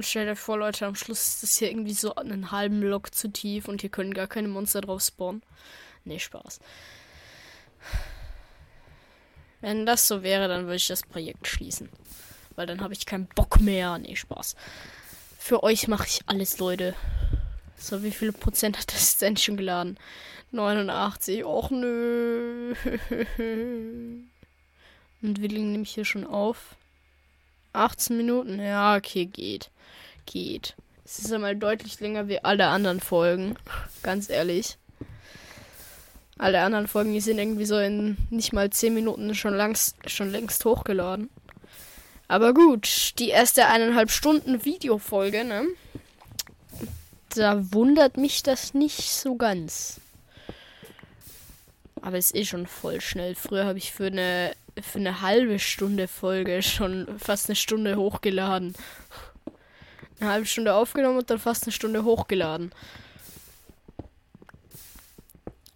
Und 0.00 0.06
stell 0.06 0.24
dir 0.24 0.34
vor, 0.34 0.56
Leute, 0.56 0.86
am 0.86 0.94
Schluss 0.94 1.28
ist 1.28 1.42
das 1.42 1.58
hier 1.58 1.70
irgendwie 1.70 1.92
so 1.92 2.14
einen 2.14 2.52
halben 2.52 2.80
Block 2.80 3.14
zu 3.14 3.30
tief 3.30 3.68
und 3.68 3.82
hier 3.82 3.90
können 3.90 4.14
gar 4.14 4.28
keine 4.28 4.48
Monster 4.48 4.80
drauf 4.80 5.02
spawnen. 5.02 5.42
Nee, 6.06 6.18
Spaß. 6.18 6.58
Wenn 9.60 9.84
das 9.84 10.08
so 10.08 10.22
wäre, 10.22 10.48
dann 10.48 10.62
würde 10.64 10.76
ich 10.76 10.86
das 10.86 11.02
Projekt 11.02 11.46
schließen. 11.46 11.90
Weil 12.56 12.66
dann 12.66 12.80
habe 12.80 12.94
ich 12.94 13.04
keinen 13.04 13.26
Bock 13.26 13.60
mehr. 13.60 13.98
Nee, 13.98 14.16
Spaß. 14.16 14.56
Für 15.38 15.62
euch 15.62 15.86
mache 15.86 16.06
ich 16.06 16.22
alles, 16.24 16.58
Leute. 16.58 16.94
So, 17.76 18.02
wie 18.02 18.10
viele 18.10 18.32
Prozent 18.32 18.78
hat 18.78 18.94
das 18.94 19.18
denn 19.18 19.36
schon 19.36 19.58
geladen? 19.58 19.98
89. 20.52 21.44
Och 21.44 21.70
nö. 21.70 22.74
Und 25.20 25.42
wie 25.42 25.48
lange 25.48 25.66
nehme 25.66 25.82
ich 25.82 25.92
hier 25.92 26.06
schon 26.06 26.26
auf? 26.26 26.74
18 27.72 28.16
Minuten? 28.16 28.60
Ja, 28.60 28.96
okay, 28.96 29.26
geht. 29.26 29.70
Geht. 30.26 30.74
Es 31.04 31.18
ist 31.18 31.32
einmal 31.32 31.56
deutlich 31.56 31.98
länger 32.00 32.28
wie 32.28 32.42
alle 32.42 32.68
anderen 32.68 33.00
Folgen. 33.00 33.56
Ganz 34.02 34.30
ehrlich. 34.30 34.76
Alle 36.38 36.62
anderen 36.62 36.86
Folgen, 36.86 37.12
die 37.12 37.20
sind 37.20 37.38
irgendwie 37.38 37.66
so 37.66 37.78
in 37.78 38.16
nicht 38.30 38.52
mal 38.52 38.70
10 38.70 38.94
Minuten 38.94 39.34
schon, 39.34 39.54
langst, 39.54 39.96
schon 40.08 40.30
längst 40.30 40.64
hochgeladen. 40.64 41.28
Aber 42.28 42.54
gut, 42.54 43.18
die 43.18 43.30
erste 43.30 43.66
eineinhalb 43.66 44.10
Stunden 44.10 44.64
Videofolge, 44.64 45.44
ne? 45.44 45.66
Da 47.30 47.72
wundert 47.72 48.16
mich 48.16 48.42
das 48.42 48.72
nicht 48.72 49.10
so 49.10 49.34
ganz. 49.34 50.00
Aber 52.02 52.16
es 52.16 52.30
ist 52.30 52.48
schon 52.48 52.66
voll 52.66 53.00
schnell. 53.00 53.34
Früher 53.34 53.66
habe 53.66 53.78
ich 53.78 53.92
für 53.92 54.06
eine 54.06 54.52
für 54.80 54.98
eine 54.98 55.20
halbe 55.20 55.58
Stunde 55.58 56.08
Folge 56.08 56.62
schon 56.62 57.18
fast 57.18 57.48
eine 57.48 57.56
Stunde 57.56 57.96
hochgeladen. 57.96 58.74
Eine 60.20 60.30
halbe 60.30 60.46
Stunde 60.46 60.74
aufgenommen 60.74 61.18
und 61.18 61.30
dann 61.30 61.38
fast 61.38 61.64
eine 61.64 61.72
Stunde 61.72 62.04
hochgeladen. 62.04 62.72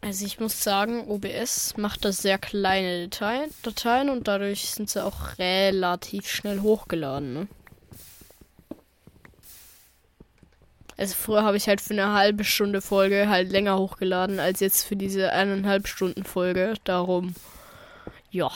Also 0.00 0.26
ich 0.26 0.38
muss 0.38 0.62
sagen, 0.62 1.08
OBS 1.08 1.78
macht 1.78 2.04
das 2.04 2.18
sehr 2.18 2.36
kleine 2.36 3.08
Datei 3.08 3.48
Dateien 3.62 4.10
und 4.10 4.28
dadurch 4.28 4.68
sind 4.68 4.90
sie 4.90 5.02
auch 5.02 5.38
relativ 5.38 6.28
schnell 6.28 6.60
hochgeladen. 6.60 7.32
Ne? 7.32 7.48
Also 10.98 11.14
früher 11.14 11.42
habe 11.42 11.56
ich 11.56 11.68
halt 11.68 11.80
für 11.80 11.94
eine 11.94 12.12
halbe 12.12 12.44
Stunde 12.44 12.82
Folge 12.82 13.30
halt 13.30 13.50
länger 13.50 13.78
hochgeladen 13.78 14.40
als 14.40 14.60
jetzt 14.60 14.84
für 14.84 14.94
diese 14.94 15.32
eineinhalb 15.32 15.88
Stunden 15.88 16.24
Folge. 16.24 16.74
Darum, 16.84 17.34
ja. 18.30 18.50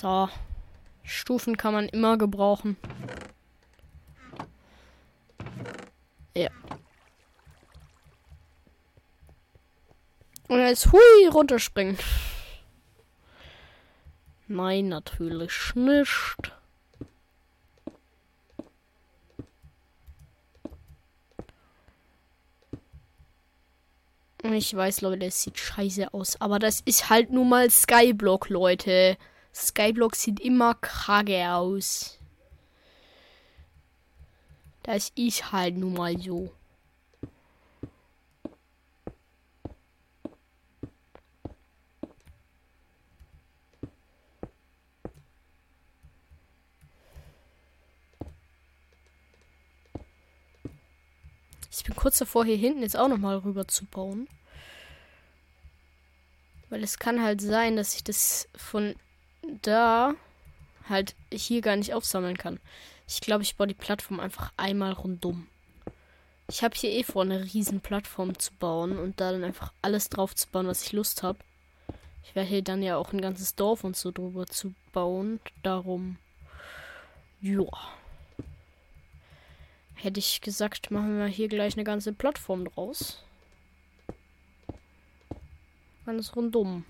So. 0.00 0.28
Stufen 1.02 1.56
kann 1.56 1.72
man 1.74 1.88
immer 1.88 2.16
gebrauchen. 2.18 2.76
Ja. 6.36 6.50
Und 10.46 10.60
jetzt 10.60 10.92
hui 10.92 11.26
runterspringen. 11.32 11.98
Nein, 14.46 14.86
natürlich 14.86 15.74
nicht. 15.74 16.52
Ich 24.44 24.76
weiß, 24.76 25.00
Leute, 25.00 25.26
es 25.26 25.42
sieht 25.42 25.58
scheiße 25.58 26.14
aus, 26.14 26.40
aber 26.40 26.60
das 26.60 26.82
ist 26.82 27.10
halt 27.10 27.32
nun 27.32 27.48
mal 27.48 27.68
Skyblock, 27.68 28.48
Leute. 28.48 29.18
Skyblock 29.54 30.14
sieht 30.16 30.40
immer 30.40 30.74
krage 30.74 31.50
aus. 31.50 32.18
Das 34.82 35.12
ist 35.16 35.52
halt 35.52 35.76
nun 35.76 35.94
mal 35.94 36.18
so. 36.18 36.50
Ich 51.70 51.84
bin 51.84 51.94
kurz 51.94 52.18
davor, 52.18 52.44
hier 52.44 52.56
hinten 52.56 52.82
jetzt 52.82 52.96
auch 52.96 53.08
nochmal 53.08 53.36
rüber 53.36 53.68
zu 53.68 53.84
bauen. 53.84 54.26
Weil 56.70 56.82
es 56.82 56.98
kann 56.98 57.22
halt 57.22 57.40
sein, 57.40 57.76
dass 57.76 57.94
ich 57.94 58.02
das 58.02 58.48
von 58.56 58.94
da 59.62 60.14
halt 60.88 61.14
hier 61.32 61.60
gar 61.60 61.76
nicht 61.76 61.94
aufsammeln 61.94 62.36
kann. 62.36 62.60
Ich 63.06 63.20
glaube, 63.20 63.42
ich 63.42 63.56
baue 63.56 63.66
die 63.66 63.74
Plattform 63.74 64.20
einfach 64.20 64.52
einmal 64.56 64.92
rundum. 64.92 65.46
Ich 66.50 66.62
habe 66.62 66.74
hier 66.74 66.90
eh 66.90 67.02
vor, 67.02 67.22
eine 67.22 67.44
riesen 67.52 67.80
Plattform 67.80 68.38
zu 68.38 68.52
bauen 68.54 68.98
und 68.98 69.20
da 69.20 69.32
dann 69.32 69.44
einfach 69.44 69.72
alles 69.82 70.08
drauf 70.08 70.34
zu 70.34 70.48
bauen, 70.48 70.66
was 70.66 70.82
ich 70.82 70.92
Lust 70.92 71.22
habe. 71.22 71.38
Ich 72.24 72.34
werde 72.34 72.48
hier 72.48 72.62
dann 72.62 72.82
ja 72.82 72.96
auch 72.96 73.12
ein 73.12 73.20
ganzes 73.20 73.54
Dorf 73.54 73.84
und 73.84 73.96
so 73.96 74.10
drüber 74.10 74.46
zu 74.46 74.74
bauen. 74.92 75.40
Darum, 75.62 76.16
ja. 77.40 77.64
Hätte 79.94 80.20
ich 80.20 80.40
gesagt, 80.40 80.90
machen 80.90 81.18
wir 81.18 81.26
hier 81.26 81.48
gleich 81.48 81.74
eine 81.74 81.84
ganze 81.84 82.12
Plattform 82.12 82.66
draus. 82.66 83.24
Ganz 86.06 86.34
rundum. 86.36 86.84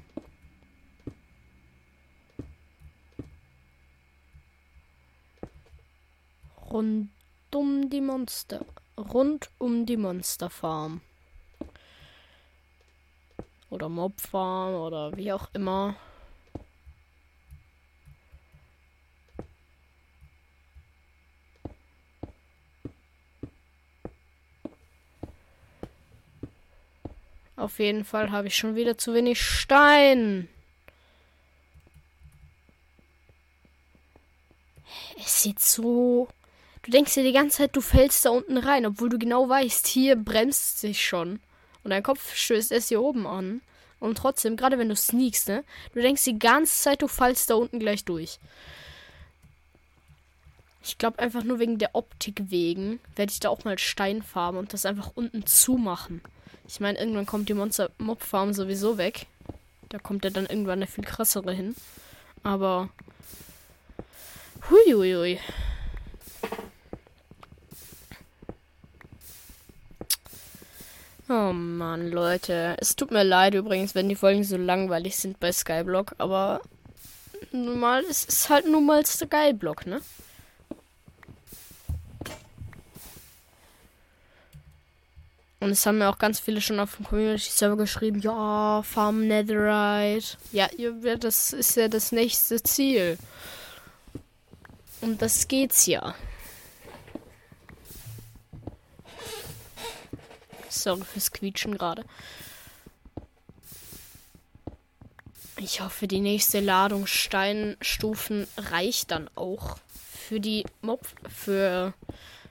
Rund 6.70 7.10
um 7.54 7.88
die 7.88 8.00
Monster. 8.00 8.64
Rund 8.98 9.48
um 9.58 9.86
die 9.86 9.96
Monsterfarm. 9.96 11.00
Oder 13.70 13.88
Mobfarm 13.88 14.74
oder 14.74 15.16
wie 15.16 15.32
auch 15.32 15.48
immer. 15.54 15.96
Auf 27.56 27.78
jeden 27.80 28.04
Fall 28.04 28.30
habe 28.30 28.46
ich 28.46 28.56
schon 28.56 28.76
wieder 28.76 28.96
zu 28.96 29.14
wenig 29.14 29.40
Stein. 29.42 30.48
Es 35.18 35.42
sieht 35.42 35.60
so. 35.60 36.28
Du 36.88 36.92
denkst 36.92 37.12
dir 37.12 37.22
die 37.22 37.32
ganze 37.32 37.58
Zeit, 37.58 37.76
du 37.76 37.82
fällst 37.82 38.24
da 38.24 38.30
unten 38.30 38.56
rein, 38.56 38.86
obwohl 38.86 39.10
du 39.10 39.18
genau 39.18 39.46
weißt, 39.46 39.86
hier 39.86 40.16
bremst 40.16 40.80
sich 40.80 41.04
schon. 41.04 41.38
Und 41.84 41.90
dein 41.90 42.02
Kopf 42.02 42.34
stößt 42.34 42.72
erst 42.72 42.88
hier 42.88 43.02
oben 43.02 43.26
an. 43.26 43.60
Und 44.00 44.16
trotzdem, 44.16 44.56
gerade 44.56 44.78
wenn 44.78 44.88
du 44.88 44.96
sneakst, 44.96 45.48
ne? 45.48 45.64
Du 45.92 46.00
denkst 46.00 46.24
die 46.24 46.38
ganze 46.38 46.72
Zeit, 46.72 47.02
du 47.02 47.06
fallst 47.06 47.50
da 47.50 47.56
unten 47.56 47.78
gleich 47.78 48.06
durch. 48.06 48.38
Ich 50.82 50.96
glaube 50.96 51.18
einfach 51.18 51.44
nur 51.44 51.58
wegen 51.58 51.76
der 51.76 51.94
Optik 51.94 52.44
wegen 52.48 53.00
werde 53.16 53.32
ich 53.32 53.40
da 53.40 53.50
auch 53.50 53.64
mal 53.64 53.78
Stein 53.78 54.22
farben 54.22 54.56
und 54.56 54.72
das 54.72 54.86
einfach 54.86 55.12
unten 55.14 55.44
zumachen. 55.44 56.22
Ich 56.66 56.80
meine, 56.80 56.98
irgendwann 56.98 57.26
kommt 57.26 57.50
die 57.50 57.54
Monster 57.54 57.90
Mob 57.98 58.22
Farm 58.22 58.54
sowieso 58.54 58.96
weg. 58.96 59.26
Da 59.90 59.98
kommt 59.98 60.24
ja 60.24 60.30
dann 60.30 60.46
irgendwann 60.46 60.78
eine 60.78 60.86
viel 60.86 61.04
krassere 61.04 61.52
hin. 61.52 61.76
Aber. 62.42 62.88
Huiuiui. 64.70 65.38
Oh 71.30 71.52
Mann, 71.52 72.10
Leute. 72.10 72.74
Es 72.78 72.96
tut 72.96 73.10
mir 73.10 73.22
leid 73.22 73.54
übrigens, 73.54 73.94
wenn 73.94 74.08
die 74.08 74.14
Folgen 74.14 74.44
so 74.44 74.56
langweilig 74.56 75.16
sind 75.16 75.38
bei 75.38 75.52
Skyblock, 75.52 76.14
aber 76.16 76.62
normal, 77.52 78.02
es 78.08 78.24
ist 78.24 78.48
halt 78.48 78.66
nun 78.66 78.86
mal 78.86 79.04
Skyblock, 79.04 79.86
ne? 79.86 80.00
Und 85.60 85.70
es 85.70 85.84
haben 85.84 86.00
ja 86.00 86.08
auch 86.08 86.18
ganz 86.18 86.40
viele 86.40 86.60
schon 86.60 86.80
auf 86.80 86.96
dem 86.96 87.04
Community-Server 87.04 87.76
geschrieben, 87.76 88.20
ja, 88.20 88.82
Farm 88.82 89.26
Netherite. 89.26 90.38
Ja, 90.52 90.68
das 91.18 91.52
ist 91.52 91.76
ja 91.76 91.88
das 91.88 92.12
nächste 92.12 92.62
Ziel. 92.62 93.18
Und 95.00 95.20
das 95.20 95.48
geht's 95.48 95.84
ja. 95.86 96.14
Sorry 100.82 101.04
fürs 101.04 101.32
Quietschen 101.32 101.76
gerade. 101.76 102.04
Ich 105.60 105.80
hoffe, 105.80 106.06
die 106.06 106.20
nächste 106.20 106.60
Ladung 106.60 107.06
Steinstufen 107.06 108.46
reicht 108.56 109.10
dann 109.10 109.28
auch 109.34 109.78
für 110.28 110.38
die 110.40 110.64
Mob, 110.82 111.06
für 111.28 111.94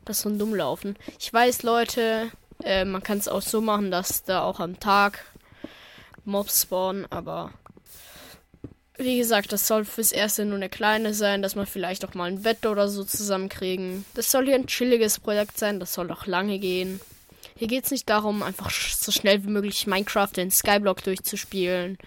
das 0.03 0.25
Rundumlaufen. 0.25 0.97
Ich 1.19 1.31
weiß, 1.31 1.63
Leute, 1.63 2.31
äh, 2.63 2.85
man 2.85 3.03
kann 3.03 3.19
es 3.19 3.27
auch 3.27 3.41
so 3.41 3.61
machen, 3.61 3.91
dass 3.91 4.23
da 4.23 4.43
auch 4.43 4.59
am 4.59 4.79
Tag 4.79 5.23
Mobs 6.25 6.63
spawnen, 6.63 7.05
aber 7.09 7.53
wie 8.97 9.19
gesagt, 9.19 9.53
das 9.53 9.67
soll 9.67 9.85
fürs 9.85 10.11
Erste 10.11 10.43
nur 10.43 10.55
eine 10.55 10.69
kleine 10.69 11.13
sein, 11.13 11.41
dass 11.41 11.55
man 11.55 11.67
vielleicht 11.67 12.03
auch 12.03 12.15
mal 12.15 12.29
ein 12.29 12.41
Bett 12.41 12.65
oder 12.65 12.89
so 12.89 13.03
zusammenkriegen. 13.03 14.05
Das 14.15 14.31
soll 14.31 14.45
hier 14.45 14.55
ein 14.55 14.67
chilliges 14.67 15.19
Projekt 15.19 15.57
sein, 15.57 15.79
das 15.79 15.93
soll 15.93 16.11
auch 16.11 16.25
lange 16.25 16.59
gehen. 16.59 16.99
Hier 17.57 17.67
geht 17.67 17.85
es 17.85 17.91
nicht 17.91 18.07
darum, 18.07 18.43
einfach 18.43 18.69
so 18.69 19.11
schnell 19.11 19.43
wie 19.43 19.49
möglich 19.49 19.87
Minecraft 19.87 20.31
in 20.37 20.51
Skyblock 20.51 21.03
durchzuspielen, 21.03 21.97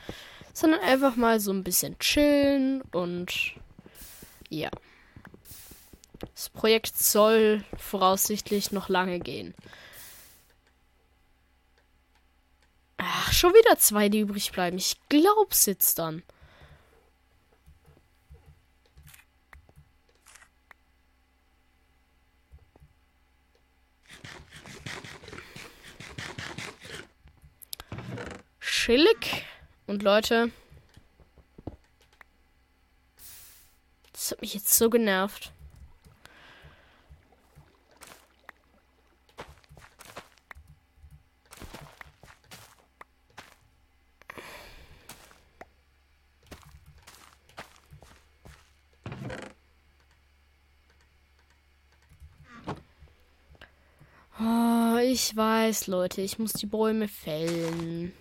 sondern 0.52 0.80
einfach 0.80 1.16
mal 1.16 1.40
so 1.40 1.52
ein 1.52 1.64
bisschen 1.64 1.98
chillen 1.98 2.82
und 2.92 3.54
ja. 4.48 4.70
Das 6.34 6.50
Projekt 6.50 6.96
soll 6.96 7.64
voraussichtlich 7.76 8.70
noch 8.70 8.88
lange 8.88 9.18
gehen. 9.18 9.54
Ach, 12.98 13.32
schon 13.32 13.52
wieder 13.52 13.78
zwei, 13.78 14.08
die 14.08 14.20
übrig 14.20 14.52
bleiben. 14.52 14.76
Ich 14.76 14.96
glaub's 15.08 15.66
jetzt 15.66 15.98
dann. 15.98 16.22
Chillig. 28.82 29.44
Und 29.86 30.02
Leute. 30.02 30.50
Das 34.10 34.30
hat 34.30 34.40
mich 34.40 34.54
jetzt 34.54 34.74
so 34.74 34.88
genervt. 34.88 35.52
Ich 55.02 55.36
weiß, 55.36 55.86
Leute, 55.88 56.22
ich 56.22 56.38
muss 56.38 56.54
die 56.54 56.66
Bäume 56.66 57.08
fällen. 57.08 58.14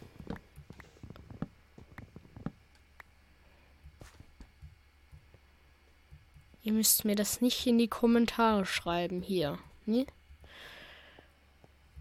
Ihr 6.62 6.74
müsst 6.74 7.06
mir 7.06 7.16
das 7.16 7.42
nicht 7.42 7.66
in 7.66 7.78
die 7.78 7.88
Kommentare 7.88 8.66
schreiben 8.66 9.22
hier. 9.22 9.58
Ne? 9.86 10.06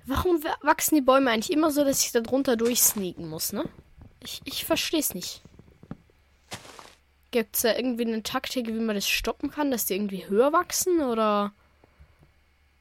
Warum 0.05 0.43
wachsen 0.63 0.97
die 0.97 1.01
Bäume 1.01 1.31
eigentlich 1.31 1.53
immer 1.53 1.71
so, 1.71 1.85
dass 1.85 2.03
ich 2.05 2.13
da 2.13 2.21
drunter 2.21 2.57
durchsneaken 2.57 3.29
muss, 3.29 3.53
ne? 3.53 3.65
Ich, 4.23 4.41
ich 4.45 4.65
verstehe 4.65 5.01
es 5.01 5.15
nicht. 5.15 5.43
Gibt 7.31 7.57
es 7.57 7.63
da 7.63 7.77
irgendwie 7.77 8.07
eine 8.07 8.23
Taktik, 8.23 8.67
wie 8.69 8.73
man 8.73 8.97
das 8.97 9.09
stoppen 9.09 9.51
kann, 9.51 9.71
dass 9.71 9.85
die 9.85 9.95
irgendwie 9.95 10.27
höher 10.27 10.53
wachsen 10.53 11.03
oder 11.03 11.53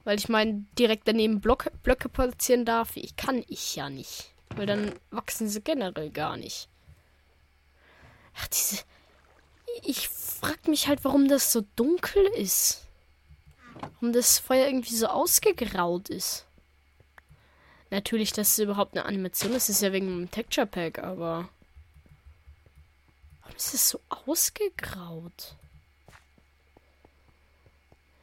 weil 0.08 0.18
ich 0.18 0.30
meine, 0.30 0.66
direkt 0.80 1.06
daneben 1.06 1.42
Block, 1.42 1.70
Blöcke 1.84 2.08
platzieren 2.08 2.63
darf, 2.63 2.96
ich 2.96 3.18
kann 3.18 3.44
ich 3.50 3.76
ja 3.76 3.90
nicht. 3.90 4.32
Weil 4.56 4.66
dann 4.66 4.94
wachsen 5.12 5.50
sie 5.50 5.60
generell 5.60 6.12
gar 6.12 6.38
nicht. 6.38 6.70
Ach, 8.38 8.48
diese. 8.48 8.84
Ich 9.84 10.10
frag 10.10 10.68
mich 10.68 10.88
halt, 10.88 11.04
warum 11.04 11.28
das 11.28 11.52
so 11.52 11.63
dunkel 11.76 12.26
ist. 12.36 12.86
Warum 13.80 14.13
das 14.13 14.40
Feuer 14.40 14.68
irgendwie 14.68 14.96
so 14.96 15.08
ausgegraut 15.08 16.10
ist. 16.10 16.46
Natürlich, 17.90 18.34
dass 18.34 18.52
es 18.52 18.60
überhaupt 18.60 18.98
eine 18.98 19.06
Animation 19.06 19.54
ist, 19.54 19.70
ist 19.70 19.82
ja 19.82 19.94
wegen 19.94 20.08
dem 20.08 20.32
Texture 20.32 20.68
Pack, 20.68 21.00
aber. 21.00 21.50
Warum 23.42 23.56
ist 23.56 23.74
es 23.74 23.90
so 23.90 24.00
ausgegraut? 24.10 25.56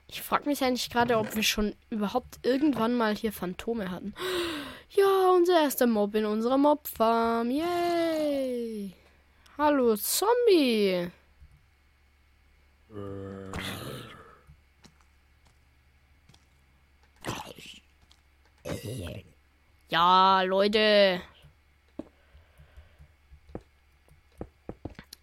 Ich 0.08 0.22
frage 0.22 0.48
mich 0.48 0.62
eigentlich 0.62 0.90
gerade, 0.90 1.18
ob 1.18 1.34
wir 1.34 1.42
schon 1.42 1.74
überhaupt 1.90 2.38
irgendwann 2.44 2.96
mal 2.96 3.16
hier 3.16 3.32
Phantome 3.32 3.90
hatten. 3.90 4.14
Ja, 4.90 5.30
unser 5.30 5.60
erster 5.60 5.88
Mob 5.88 6.14
in 6.14 6.24
unserer 6.24 6.56
Mobfarm. 6.56 7.50
Yay! 7.50 8.92
Hallo, 9.58 9.96
Zombie! 9.96 11.10
Ja, 19.88 20.42
Leute. 20.42 21.20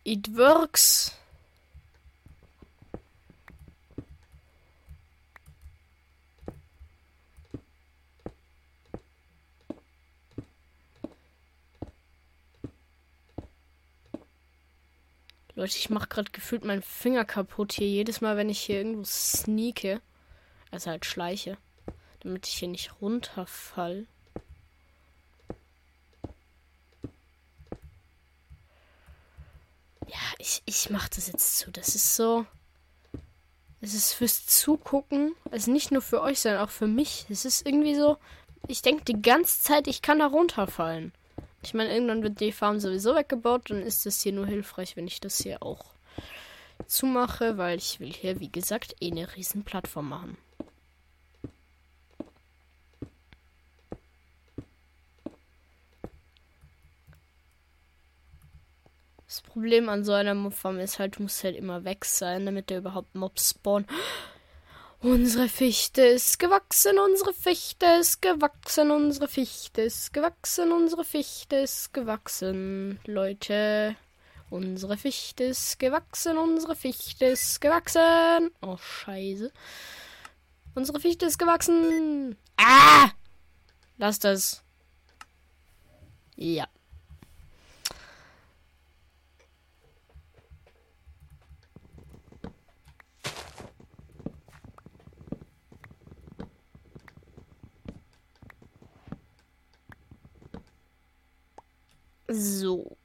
It 0.04 0.28
works. 0.36 1.16
Leute, 15.62 15.78
ich 15.78 15.92
mache 15.92 16.08
gerade 16.08 16.32
gefühlt 16.32 16.66
meinen 16.66 16.82
Finger 16.82 17.24
kaputt 17.24 17.74
hier. 17.74 17.88
Jedes 17.88 18.20
Mal, 18.20 18.36
wenn 18.36 18.50
ich 18.50 18.60
hier 18.62 18.78
irgendwo 18.78 19.04
sneake. 19.06 20.02
Also 20.72 20.90
halt 20.90 21.06
schleiche. 21.06 21.56
Damit 22.22 22.48
ich 22.48 22.56
hier 22.56 22.68
nicht 22.68 23.00
runterfall. 23.00 24.08
Ja, 30.08 30.18
ich, 30.40 30.64
ich 30.66 30.90
mache 30.90 31.12
das 31.14 31.28
jetzt 31.28 31.60
zu. 31.60 31.70
Das 31.70 31.94
ist 31.94 32.16
so. 32.16 32.48
Es 33.82 33.94
ist 33.94 34.14
fürs 34.14 34.48
Zugucken. 34.48 35.36
Also 35.52 35.70
nicht 35.70 35.92
nur 35.92 36.02
für 36.02 36.24
euch, 36.24 36.40
sondern 36.40 36.62
auch 36.62 36.72
für 36.72 36.88
mich. 36.88 37.28
Es 37.30 37.46
ist 37.46 37.68
irgendwie 37.68 37.94
so. 37.94 38.18
Ich 38.68 38.82
denke 38.82 39.04
die 39.04 39.22
ganze 39.22 39.62
Zeit, 39.62 39.86
ich 39.86 40.02
kann 40.02 40.18
da 40.18 40.26
runterfallen. 40.26 41.14
Ich 41.64 41.74
meine, 41.74 41.94
irgendwann 41.94 42.24
wird 42.24 42.40
die 42.40 42.52
Farm 42.52 42.80
sowieso 42.80 43.16
weggebaut. 43.16 43.70
Dann 43.70 43.82
ist 43.82 44.06
es 44.06 44.22
hier 44.22 44.34
nur 44.34 44.48
hilfreich, 44.48 44.96
wenn 44.96 45.08
ich 45.08 45.20
das 45.20 45.38
hier 45.38 45.62
auch 45.62 45.94
zumache, 46.88 47.58
weil 47.58 47.78
ich 47.78 48.00
will 48.00 48.12
hier, 48.12 48.40
wie 48.40 48.52
gesagt, 48.52 48.96
eh 49.00 49.12
eine 49.12 49.36
riesen 49.36 49.64
Plattform 49.64 50.10
machen. 50.10 50.38
Das 59.32 59.42
Problem 59.42 59.88
an 59.88 60.04
so 60.04 60.12
einer 60.12 60.34
Mobfarm 60.34 60.80
ist 60.80 61.00
halt, 61.00 61.18
du 61.18 61.24
musst 61.24 61.44
halt 61.46 61.56
immer 61.56 61.86
weg 61.86 62.04
sein, 62.04 62.46
damit 62.46 62.70
der 62.70 62.80
überhaupt 62.80 63.16
Mobs 63.16 63.52
spawnen. 63.52 63.88
Unsere 65.04 65.50
Fichte 65.50 66.04
ist 66.04 66.38
gewachsen, 66.38 67.00
unsere 67.00 67.34
Fichte 67.34 67.88
ist 68.00 68.22
gewachsen, 68.22 68.92
unsere 68.92 69.28
Fichte 69.28 69.82
ist 69.82 70.14
gewachsen, 70.14 70.72
unsere 70.72 71.04
Fichte 71.04 71.56
ist 71.56 71.92
gewachsen, 71.92 73.00
Leute. 73.08 73.96
Unsere 74.52 74.98
Fichte 74.98 75.46
ist 75.46 75.80
gewachsen, 75.80 76.38
unsere 76.38 76.76
Fichte 76.76 77.26
ist 77.26 77.60
gewachsen. 77.60 78.52
Oh, 78.62 78.78
scheiße. 78.78 79.52
Unsere 80.76 81.00
Fichte 81.00 81.26
ist 81.26 81.40
gewachsen. 81.40 82.38
Ah! 82.58 83.10
Lass 83.98 84.20
das. 84.20 84.62
Ja. 86.36 86.68
So. 102.34 102.98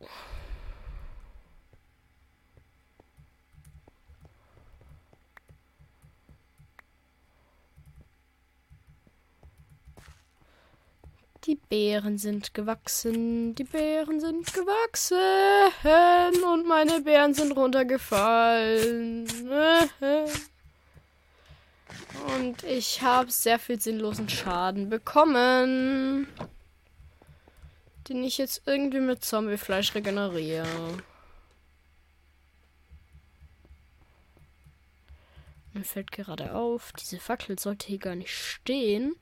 Die 11.44 11.56
Beeren 11.56 12.18
sind 12.18 12.54
gewachsen, 12.54 13.54
die 13.54 13.64
Beeren 13.64 14.20
sind 14.20 14.52
gewachsen 14.52 15.16
und 16.44 16.66
meine 16.66 17.00
Beeren 17.00 17.34
sind 17.34 17.56
runtergefallen. 17.56 19.26
Und 22.38 22.62
ich 22.64 23.02
habe 23.02 23.30
sehr 23.30 23.58
viel 23.58 23.80
sinnlosen 23.80 24.28
Schaden 24.28 24.88
bekommen 24.88 26.26
den 28.08 28.22
ich 28.22 28.38
jetzt 28.38 28.62
irgendwie 28.66 29.00
mit 29.00 29.24
Zombiefleisch 29.24 29.94
regeneriere. 29.94 30.66
Mir 35.72 35.84
fällt 35.84 36.10
gerade 36.10 36.54
auf, 36.54 36.92
diese 36.92 37.18
Fackel 37.18 37.58
sollte 37.58 37.86
hier 37.86 37.98
gar 37.98 38.14
nicht 38.14 38.34
stehen. 38.34 39.14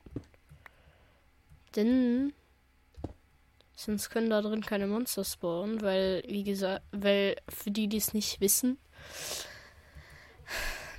Denn 1.75 2.33
sonst 3.75 4.09
können 4.09 4.29
da 4.29 4.41
drin 4.41 4.61
keine 4.61 4.87
Monster 4.87 5.25
spawnen, 5.25 5.81
weil, 5.81 6.23
wie 6.27 6.43
gesagt, 6.43 6.85
weil 6.91 7.35
für 7.49 7.71
die, 7.71 7.87
die 7.89 7.97
es 7.97 8.13
nicht 8.13 8.39
wissen, 8.39 8.77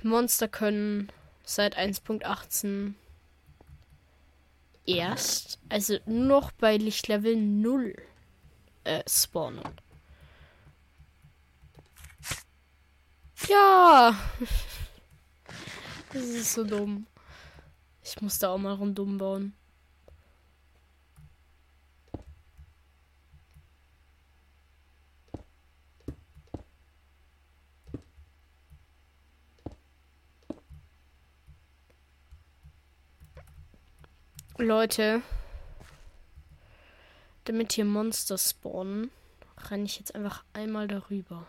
Monster 0.03 0.47
können 0.47 1.11
seit 1.43 1.75
1.18 1.75 2.93
erst, 4.87 5.59
also 5.69 5.97
noch 6.05 6.51
bei 6.51 6.77
Lichtlevel 6.77 7.35
0 7.35 7.95
äh, 8.83 9.03
spawnen. 9.07 9.63
Ja. 13.47 14.17
Das 16.13 16.23
ist 16.23 16.53
so 16.53 16.63
dumm. 16.63 17.05
Ich 18.01 18.21
muss 18.21 18.39
da 18.39 18.49
auch 18.49 18.57
mal 18.57 18.73
rundum 18.73 19.17
bauen. 19.17 19.53
Leute, 34.59 35.21
damit 37.43 37.73
hier 37.73 37.85
Monster 37.85 38.39
spawnen, 38.39 39.11
renne 39.69 39.83
ich 39.83 39.99
jetzt 39.99 40.15
einfach 40.15 40.43
einmal 40.53 40.87
darüber. 40.87 41.45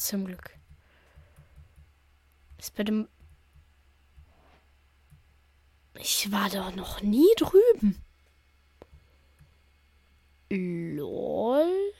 Zum 0.00 0.24
Glück. 0.24 0.56
Ist 2.56 2.74
bei 2.74 2.84
dem. 2.84 3.06
Ich 5.92 6.32
war 6.32 6.48
da 6.48 6.70
noch 6.70 7.02
nie 7.02 7.28
drüben. 7.36 8.02
Lol. 10.48 11.92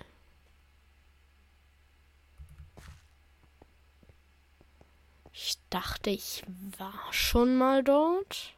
Ich 5.32 5.58
dachte, 5.68 6.08
ich 6.08 6.42
war 6.78 7.12
schon 7.12 7.58
mal 7.58 7.84
dort. 7.84 8.54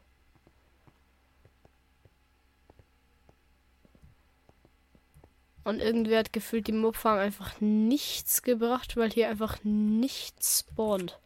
Und 5.65 5.81
irgendwer 5.81 6.19
hat 6.19 6.33
gefühlt 6.33 6.67
die 6.67 6.73
Mobfarm 6.73 7.19
einfach 7.19 7.61
nichts 7.61 8.43
gebracht, 8.43 8.97
weil 8.97 9.11
hier 9.11 9.29
einfach 9.29 9.59
nichts 9.63 10.61
spawnt. 10.61 11.19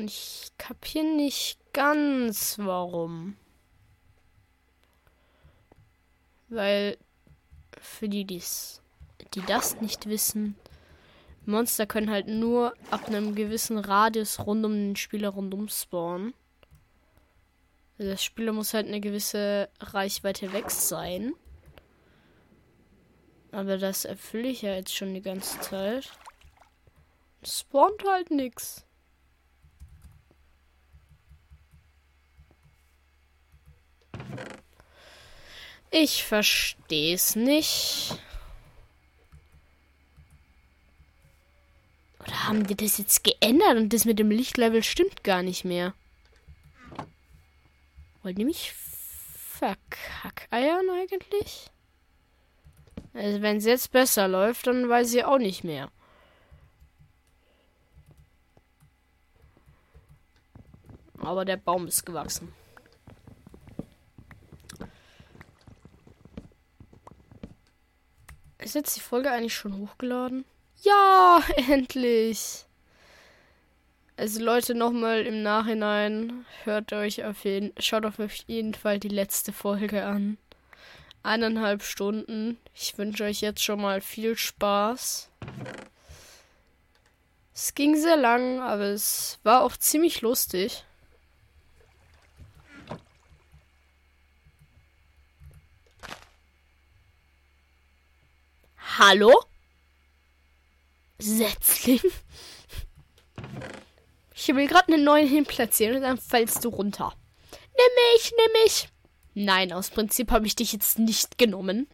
Und 0.00 0.06
ich 0.10 0.52
kapiere 0.56 1.04
nicht 1.04 1.58
ganz, 1.74 2.58
warum. 2.58 3.36
Weil 6.48 6.96
für 7.78 8.08
die, 8.08 8.24
die's, 8.24 8.79
die 9.34 9.42
das 9.42 9.80
nicht 9.80 10.06
wissen, 10.06 10.56
Monster 11.46 11.86
können 11.86 12.10
halt 12.10 12.28
nur 12.28 12.74
ab 12.90 13.08
einem 13.08 13.34
gewissen 13.34 13.78
Radius 13.78 14.46
rund 14.46 14.64
um 14.64 14.72
den 14.72 14.96
Spieler 14.96 15.30
rundum 15.30 15.68
spawnen. 15.68 16.34
Also 17.98 18.10
der 18.10 18.18
Spieler 18.18 18.52
muss 18.52 18.74
halt 18.74 18.86
eine 18.86 19.00
gewisse 19.00 19.68
Reichweite 19.80 20.52
weg 20.52 20.70
sein. 20.70 21.34
Aber 23.52 23.78
das 23.78 24.04
erfülle 24.04 24.48
ich 24.48 24.62
ja 24.62 24.74
jetzt 24.74 24.94
schon 24.94 25.12
die 25.12 25.22
ganze 25.22 25.58
Zeit. 25.60 26.10
Spawnt 27.42 28.04
halt 28.06 28.30
nix. 28.30 28.84
Ich 35.90 36.22
versteh's 36.22 37.34
nicht. 37.34 38.16
Oder 42.20 42.48
haben 42.48 42.66
die 42.66 42.76
das 42.76 42.98
jetzt 42.98 43.24
geändert 43.24 43.76
und 43.76 43.92
das 43.92 44.04
mit 44.04 44.18
dem 44.18 44.30
Lichtlevel 44.30 44.82
stimmt 44.82 45.24
gar 45.24 45.42
nicht 45.42 45.64
mehr? 45.64 45.94
Wollt 48.22 48.38
ihr 48.38 48.44
mich 48.44 48.74
verkackeiern 49.58 50.88
eigentlich? 50.90 51.70
Also 53.14 53.42
wenn 53.42 53.56
es 53.56 53.64
jetzt 53.64 53.90
besser 53.90 54.28
läuft, 54.28 54.66
dann 54.66 54.88
weiß 54.88 55.14
ich 55.14 55.24
auch 55.24 55.38
nicht 55.38 55.64
mehr. 55.64 55.90
Aber 61.18 61.44
der 61.44 61.56
Baum 61.56 61.86
ist 61.86 62.06
gewachsen. 62.06 62.52
Ist 68.58 68.74
jetzt 68.74 68.96
die 68.96 69.00
Folge 69.00 69.30
eigentlich 69.30 69.54
schon 69.54 69.76
hochgeladen? 69.78 70.44
Ja, 70.82 71.42
endlich. 71.68 72.64
Also 74.16 74.42
Leute, 74.42 74.74
nochmal 74.74 75.22
im 75.22 75.42
Nachhinein, 75.42 76.44
hört 76.64 76.92
euch 76.92 77.24
auf 77.24 77.44
jeden, 77.44 77.72
schaut 77.78 78.04
auf 78.04 78.18
jeden 78.46 78.74
Fall 78.74 78.98
die 78.98 79.08
letzte 79.08 79.52
Folge 79.52 80.04
an. 80.04 80.36
Eineinhalb 81.22 81.82
Stunden. 81.82 82.58
Ich 82.74 82.96
wünsche 82.98 83.24
euch 83.24 83.40
jetzt 83.40 83.62
schon 83.62 83.80
mal 83.80 84.00
viel 84.00 84.36
Spaß. 84.36 85.30
Es 87.54 87.74
ging 87.74 87.96
sehr 87.96 88.16
lang, 88.16 88.60
aber 88.60 88.84
es 88.84 89.38
war 89.42 89.62
auch 89.62 89.76
ziemlich 89.76 90.22
lustig. 90.22 90.84
Hallo? 98.98 99.44
Setzling? 101.20 102.00
Ich 104.34 104.48
will 104.48 104.66
gerade 104.66 104.92
einen 104.92 105.04
neuen 105.04 105.28
hinplatzieren 105.28 105.96
und 105.96 106.02
dann 106.02 106.18
fällst 106.18 106.64
du 106.64 106.70
runter. 106.70 107.12
Nimm 107.52 108.14
mich, 108.14 108.32
nimm 108.36 108.62
mich. 108.64 108.88
Nein, 109.34 109.72
aus 109.72 109.90
Prinzip 109.90 110.30
habe 110.30 110.46
ich 110.46 110.56
dich 110.56 110.72
jetzt 110.72 110.98
nicht 110.98 111.38
genommen. 111.38 111.86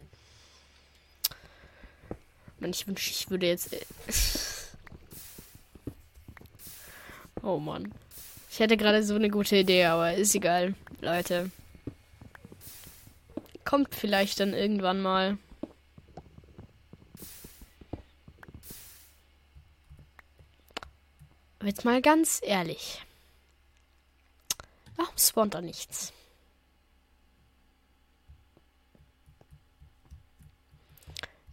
Mann, 2.58 2.70
ich 2.70 2.86
wünsche, 2.86 3.10
ich 3.10 3.28
würde 3.30 3.46
jetzt. 3.46 3.72
Äh, 3.72 3.80
oh 7.42 7.58
Mann. 7.58 7.92
Ich 8.50 8.60
hatte 8.60 8.76
gerade 8.76 9.02
so 9.02 9.14
eine 9.14 9.28
gute 9.28 9.56
Idee, 9.56 9.84
aber 9.84 10.14
ist 10.14 10.34
egal, 10.34 10.74
Leute. 11.00 11.50
Kommt 13.64 13.94
vielleicht 13.94 14.40
dann 14.40 14.54
irgendwann 14.54 15.02
mal. 15.02 15.36
Jetzt 21.62 21.84
mal 21.84 22.02
ganz 22.02 22.40
ehrlich. 22.42 23.02
Warum 24.96 25.16
spawnt 25.18 25.54
da 25.54 25.60
nichts? 25.60 26.12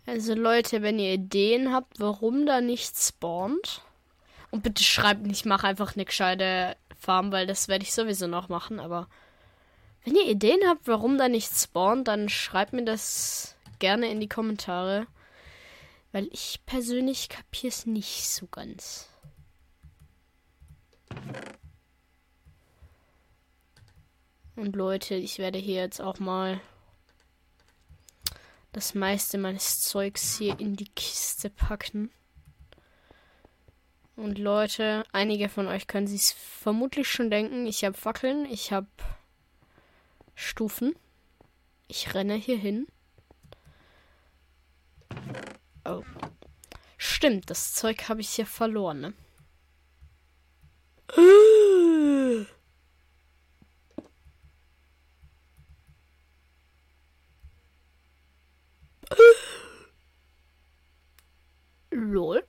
Also 0.06 0.34
Leute, 0.34 0.82
wenn 0.82 1.00
ihr 1.00 1.14
Ideen 1.14 1.74
habt, 1.74 2.00
warum 2.00 2.46
da 2.46 2.60
nichts 2.60 3.10
spawnt, 3.10 3.82
und 4.52 4.62
bitte 4.62 4.84
schreibt 4.84 5.26
nicht, 5.26 5.46
mach 5.46 5.64
einfach 5.64 5.96
eine 5.96 6.06
gescheite 6.06 6.76
Farm, 7.00 7.32
weil 7.32 7.48
das 7.48 7.68
werde 7.68 7.84
ich 7.84 7.94
sowieso 7.94 8.28
noch 8.28 8.50
machen, 8.50 8.80
aber 8.80 9.08
wenn 10.04 10.16
ihr 10.16 10.28
Ideen 10.28 10.60
habt, 10.68 10.88
warum 10.88 11.18
da 11.18 11.30
nichts 11.30 11.64
spawnt, 11.64 12.08
dann 12.08 12.30
schreibt 12.30 12.74
mir 12.74 12.84
das 12.84 13.56
gerne 13.80 14.12
in 14.12 14.20
die 14.20 14.28
Kommentare, 14.28 15.08
weil 16.12 16.28
ich 16.32 16.60
persönlich 16.66 17.30
kapiere 17.30 17.70
es 17.70 17.86
nicht 17.86 18.30
so 18.30 18.46
ganz. 18.48 19.10
Und 24.56 24.76
Leute, 24.76 25.16
ich 25.16 25.40
werde 25.40 25.58
hier 25.58 25.82
jetzt 25.82 26.00
auch 26.00 26.20
mal 26.20 26.62
das 28.72 28.96
meiste 28.96 29.38
meines 29.38 29.82
Zeugs 29.82 30.38
hier 30.38 30.60
in 30.60 30.76
die 30.76 30.90
Kiste 30.90 31.50
packen. 31.50 32.12
Und 34.16 34.38
Leute, 34.38 35.06
einige 35.12 35.50
von 35.50 35.68
euch 35.68 35.88
können 35.88 36.08
sich 36.08 36.36
vermutlich 36.36 37.08
schon 37.10 37.32
denken, 37.32 37.66
ich 37.66 37.84
habe 37.84 37.98
Fackeln, 37.98 38.46
ich 38.46 38.72
habe 38.72 38.88
Stufen. 40.36 40.96
Ich 41.88 42.14
renne 42.14 42.36
hier 42.36 42.58
hin. 42.58 42.88
Oh. 45.86 46.04
Stimmt, 46.98 47.50
das 47.50 47.74
Zeug 47.74 48.08
habe 48.08 48.22
ich 48.22 48.30
hier 48.30 48.46
verloren, 48.46 49.02
ne? 49.02 49.14
Lol. 61.92 62.44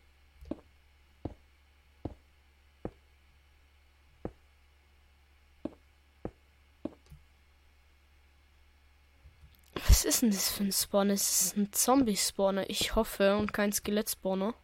Was 9.75 10.05
ist 10.05 10.23
denn 10.23 10.31
das 10.31 10.51
für 10.51 10.65
ein 10.65 10.73
Spawner? 10.73 11.15
Es 11.15 11.47
ist 11.47 11.57
ein 11.57 11.73
Zombie-Spawner. 11.73 12.69
Ich 12.71 12.95
hoffe 12.95 13.37
und 13.37 13.53
kein 13.53 13.73
Skelett-Spawner. 13.73 14.55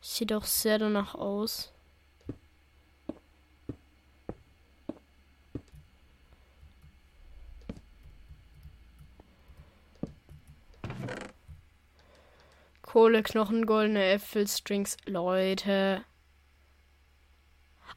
Sieht 0.00 0.32
auch 0.32 0.44
sehr 0.44 0.78
danach 0.78 1.14
aus. 1.14 1.72
Kohleknochen, 12.98 13.64
goldene 13.64 14.04
Äpfel, 14.10 14.48
Strings. 14.48 14.96
Leute. 15.06 16.04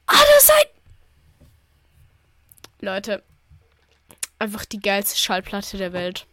Ah, 0.06 0.16
seid. 0.40 0.70
Leute. 2.82 3.24
Einfach 4.38 4.64
die 4.64 4.80
geilste 4.80 5.18
Schallplatte 5.18 5.80
der 5.80 5.92
Welt. 5.92 6.28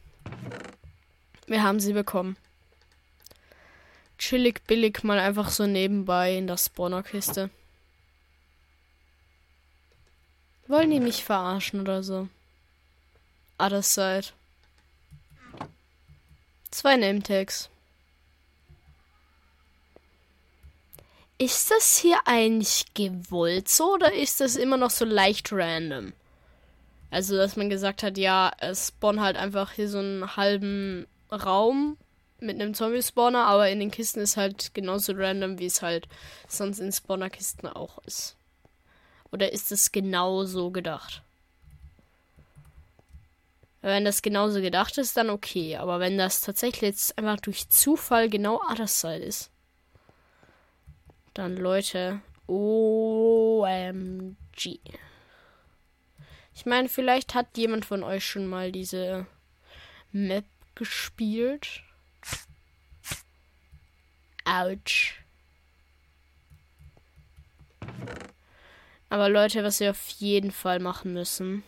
Wir 1.46 1.62
haben 1.62 1.80
sie 1.80 1.94
bekommen. 1.94 2.36
Chillig 4.18 4.60
billig 4.66 5.02
mal 5.02 5.18
einfach 5.18 5.48
so 5.48 5.66
nebenbei 5.66 6.36
in 6.36 6.46
der 6.46 6.58
Spawnerkiste. 6.58 7.48
Wollen 10.66 10.90
die 10.90 11.00
mich 11.00 11.24
verarschen 11.24 11.80
oder 11.80 12.02
so? 12.02 12.28
Other 13.58 13.80
Side. 13.80 14.26
Zwei 16.70 16.98
Name-Tags. 16.98 17.70
Ist 21.38 21.70
das 21.70 21.98
hier 21.98 22.18
eigentlich 22.24 22.86
gewollt 22.94 23.68
so 23.68 23.94
oder 23.94 24.12
ist 24.12 24.40
das 24.40 24.56
immer 24.56 24.76
noch 24.76 24.90
so 24.90 25.04
leicht 25.04 25.52
random? 25.52 26.12
Also, 27.10 27.36
dass 27.36 27.56
man 27.56 27.70
gesagt 27.70 28.02
hat, 28.02 28.18
ja, 28.18 28.52
es 28.58 28.88
spawnt 28.88 29.20
halt 29.20 29.36
einfach 29.36 29.72
hier 29.72 29.88
so 29.88 29.98
einen 29.98 30.36
halben 30.36 31.06
Raum 31.30 31.96
mit 32.40 32.60
einem 32.60 32.74
Zombie-Spawner, 32.74 33.46
aber 33.46 33.70
in 33.70 33.80
den 33.80 33.90
Kisten 33.90 34.20
ist 34.20 34.36
halt 34.36 34.74
genauso 34.74 35.12
random, 35.14 35.58
wie 35.58 35.66
es 35.66 35.80
halt 35.80 36.08
sonst 36.48 36.80
in 36.80 36.92
Spawner-Kisten 36.92 37.68
auch 37.68 37.98
ist. 38.04 38.36
Oder 39.30 39.52
ist 39.52 39.72
es 39.72 39.92
genau 39.92 40.44
so 40.44 40.70
gedacht? 40.70 41.22
Wenn 43.80 44.04
das 44.04 44.22
genauso 44.22 44.60
gedacht 44.60 44.98
ist, 44.98 45.16
dann 45.16 45.30
okay. 45.30 45.76
Aber 45.76 46.00
wenn 46.00 46.18
das 46.18 46.40
tatsächlich 46.40 46.82
jetzt 46.82 47.16
einfach 47.16 47.40
durch 47.40 47.68
Zufall 47.68 48.28
genau 48.28 48.60
Side 48.86 49.18
ist, 49.18 49.50
dann 51.38 51.56
Leute, 51.56 52.20
OMG. 52.48 54.36
Ich 56.52 56.66
meine, 56.66 56.88
vielleicht 56.88 57.36
hat 57.36 57.56
jemand 57.56 57.84
von 57.84 58.02
euch 58.02 58.26
schon 58.26 58.48
mal 58.48 58.72
diese 58.72 59.24
Map 60.10 60.44
gespielt. 60.74 61.84
Autsch. 64.44 65.22
Aber 69.08 69.28
Leute, 69.28 69.62
was 69.62 69.78
wir 69.78 69.92
auf 69.92 70.08
jeden 70.08 70.50
Fall 70.50 70.80
machen 70.80 71.12
müssen. 71.12 71.62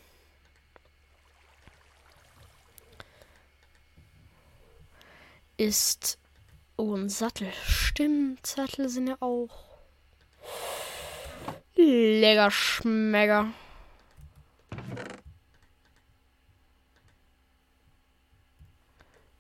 Ist. 5.57 6.20
Oh, 6.83 6.95
ein 6.95 7.11
Sattel. 7.11 7.53
Stimmt, 7.63 8.47
Sattel 8.47 8.89
sind 8.89 9.09
ja 9.09 9.17
auch. 9.21 9.51
Lecker 11.77 12.51
Schmecker. 12.51 13.53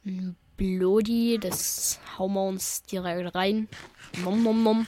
Ein 0.04 0.36
das 1.40 1.98
hauen 2.18 2.34
wir 2.34 2.44
uns 2.44 2.82
direkt 2.82 3.34
rein. 3.34 3.68
Nom 4.22 4.42
nom 4.42 4.62
nom. 4.62 4.86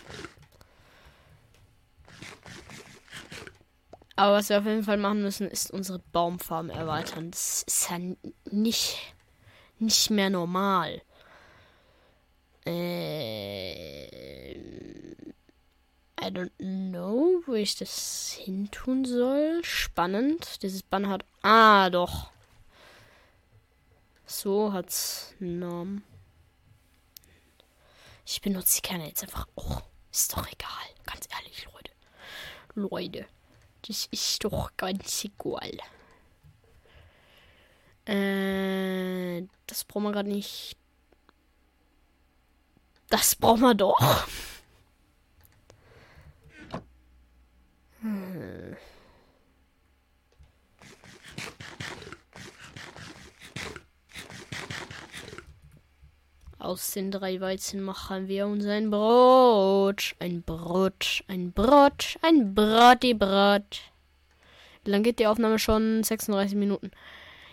Aber 4.14 4.36
was 4.36 4.50
wir 4.50 4.58
auf 4.58 4.66
jeden 4.66 4.84
Fall 4.84 4.98
machen 4.98 5.22
müssen, 5.22 5.50
ist 5.50 5.70
unsere 5.70 6.00
Baumfarm 6.00 6.68
erweitern. 6.68 7.30
Das 7.30 7.62
ist 7.62 7.88
ja 7.88 7.98
nicht, 8.50 9.14
nicht 9.78 10.10
mehr 10.10 10.28
normal. 10.28 11.00
Äh, 12.64 14.06
I 16.20 16.30
don't 16.30 16.52
know, 16.58 17.42
wo 17.46 17.54
ich 17.54 17.74
das 17.76 18.32
hin 18.32 18.70
tun 18.70 19.04
soll. 19.04 19.64
Spannend. 19.64 20.62
Dieses 20.62 20.82
Banner 20.82 21.08
hat. 21.08 21.24
Ah, 21.42 21.90
doch. 21.90 22.30
So 24.24 24.72
hat's 24.72 25.34
Namen. 25.40 26.04
Ich 28.24 28.40
benutze 28.40 28.76
die 28.80 28.88
Kerne 28.88 29.08
jetzt 29.08 29.24
einfach. 29.24 29.48
Oh, 29.56 29.78
ist 30.12 30.32
doch 30.32 30.46
egal. 30.46 30.70
Ganz 31.04 31.28
ehrlich, 31.36 31.66
Leute. 31.66 31.90
Leute. 32.74 33.26
Das 33.86 34.06
ist 34.06 34.44
doch 34.44 34.70
ganz 34.76 35.24
egal. 35.24 35.76
Äh, 38.06 39.46
das 39.66 39.84
brauchen 39.84 40.04
wir 40.04 40.12
gerade 40.12 40.28
nicht. 40.28 40.76
Das 43.12 43.36
brauchen 43.36 43.60
wir 43.60 43.74
doch. 43.74 44.26
Hm. 48.00 48.74
Aus 56.58 56.92
den 56.92 57.10
drei 57.10 57.38
Weizen 57.42 57.82
machen 57.82 58.28
wir 58.28 58.46
uns 58.46 58.64
ein 58.64 58.90
Brot. 58.90 60.14
Ein 60.18 60.42
Brot, 60.42 61.22
ein 61.28 61.52
Brot, 61.52 62.16
ein 62.22 62.54
Broti 62.54 63.12
Brot. 63.12 63.92
Wie 64.84 64.90
lange 64.90 65.02
geht 65.02 65.18
die 65.18 65.26
Aufnahme 65.26 65.58
schon? 65.58 66.02
36 66.02 66.56
Minuten. 66.56 66.90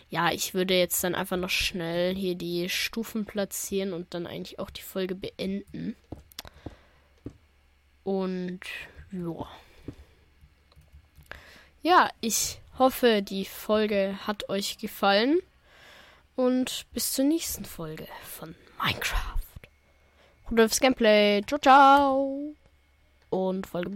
Ja, 0.09 0.31
ich 0.31 0.53
würde 0.53 0.73
jetzt 0.73 1.03
dann 1.03 1.13
einfach 1.13 1.37
noch 1.37 1.49
schnell 1.49 2.15
hier 2.15 2.35
die 2.35 2.67
Stufen 2.67 3.25
platzieren 3.25 3.93
und 3.93 4.13
dann 4.13 4.25
eigentlich 4.25 4.57
auch 4.57 4.71
die 4.71 4.81
Folge 4.81 5.13
beenden. 5.13 5.95
Und 8.03 8.61
ja. 9.11 9.47
Ja, 11.81 12.09
ich 12.21 12.59
hoffe, 12.77 13.21
die 13.21 13.45
Folge 13.45 14.17
hat 14.25 14.49
euch 14.49 14.79
gefallen. 14.79 15.39
Und 16.35 16.85
bis 16.93 17.13
zur 17.13 17.25
nächsten 17.25 17.65
Folge 17.65 18.07
von 18.23 18.55
Minecraft. 18.83 19.35
Rudolfs 20.49 20.79
Gameplay. 20.79 21.41
Ciao, 21.45 21.59
ciao. 21.59 22.55
Und 23.29 23.67
Folge 23.67 23.87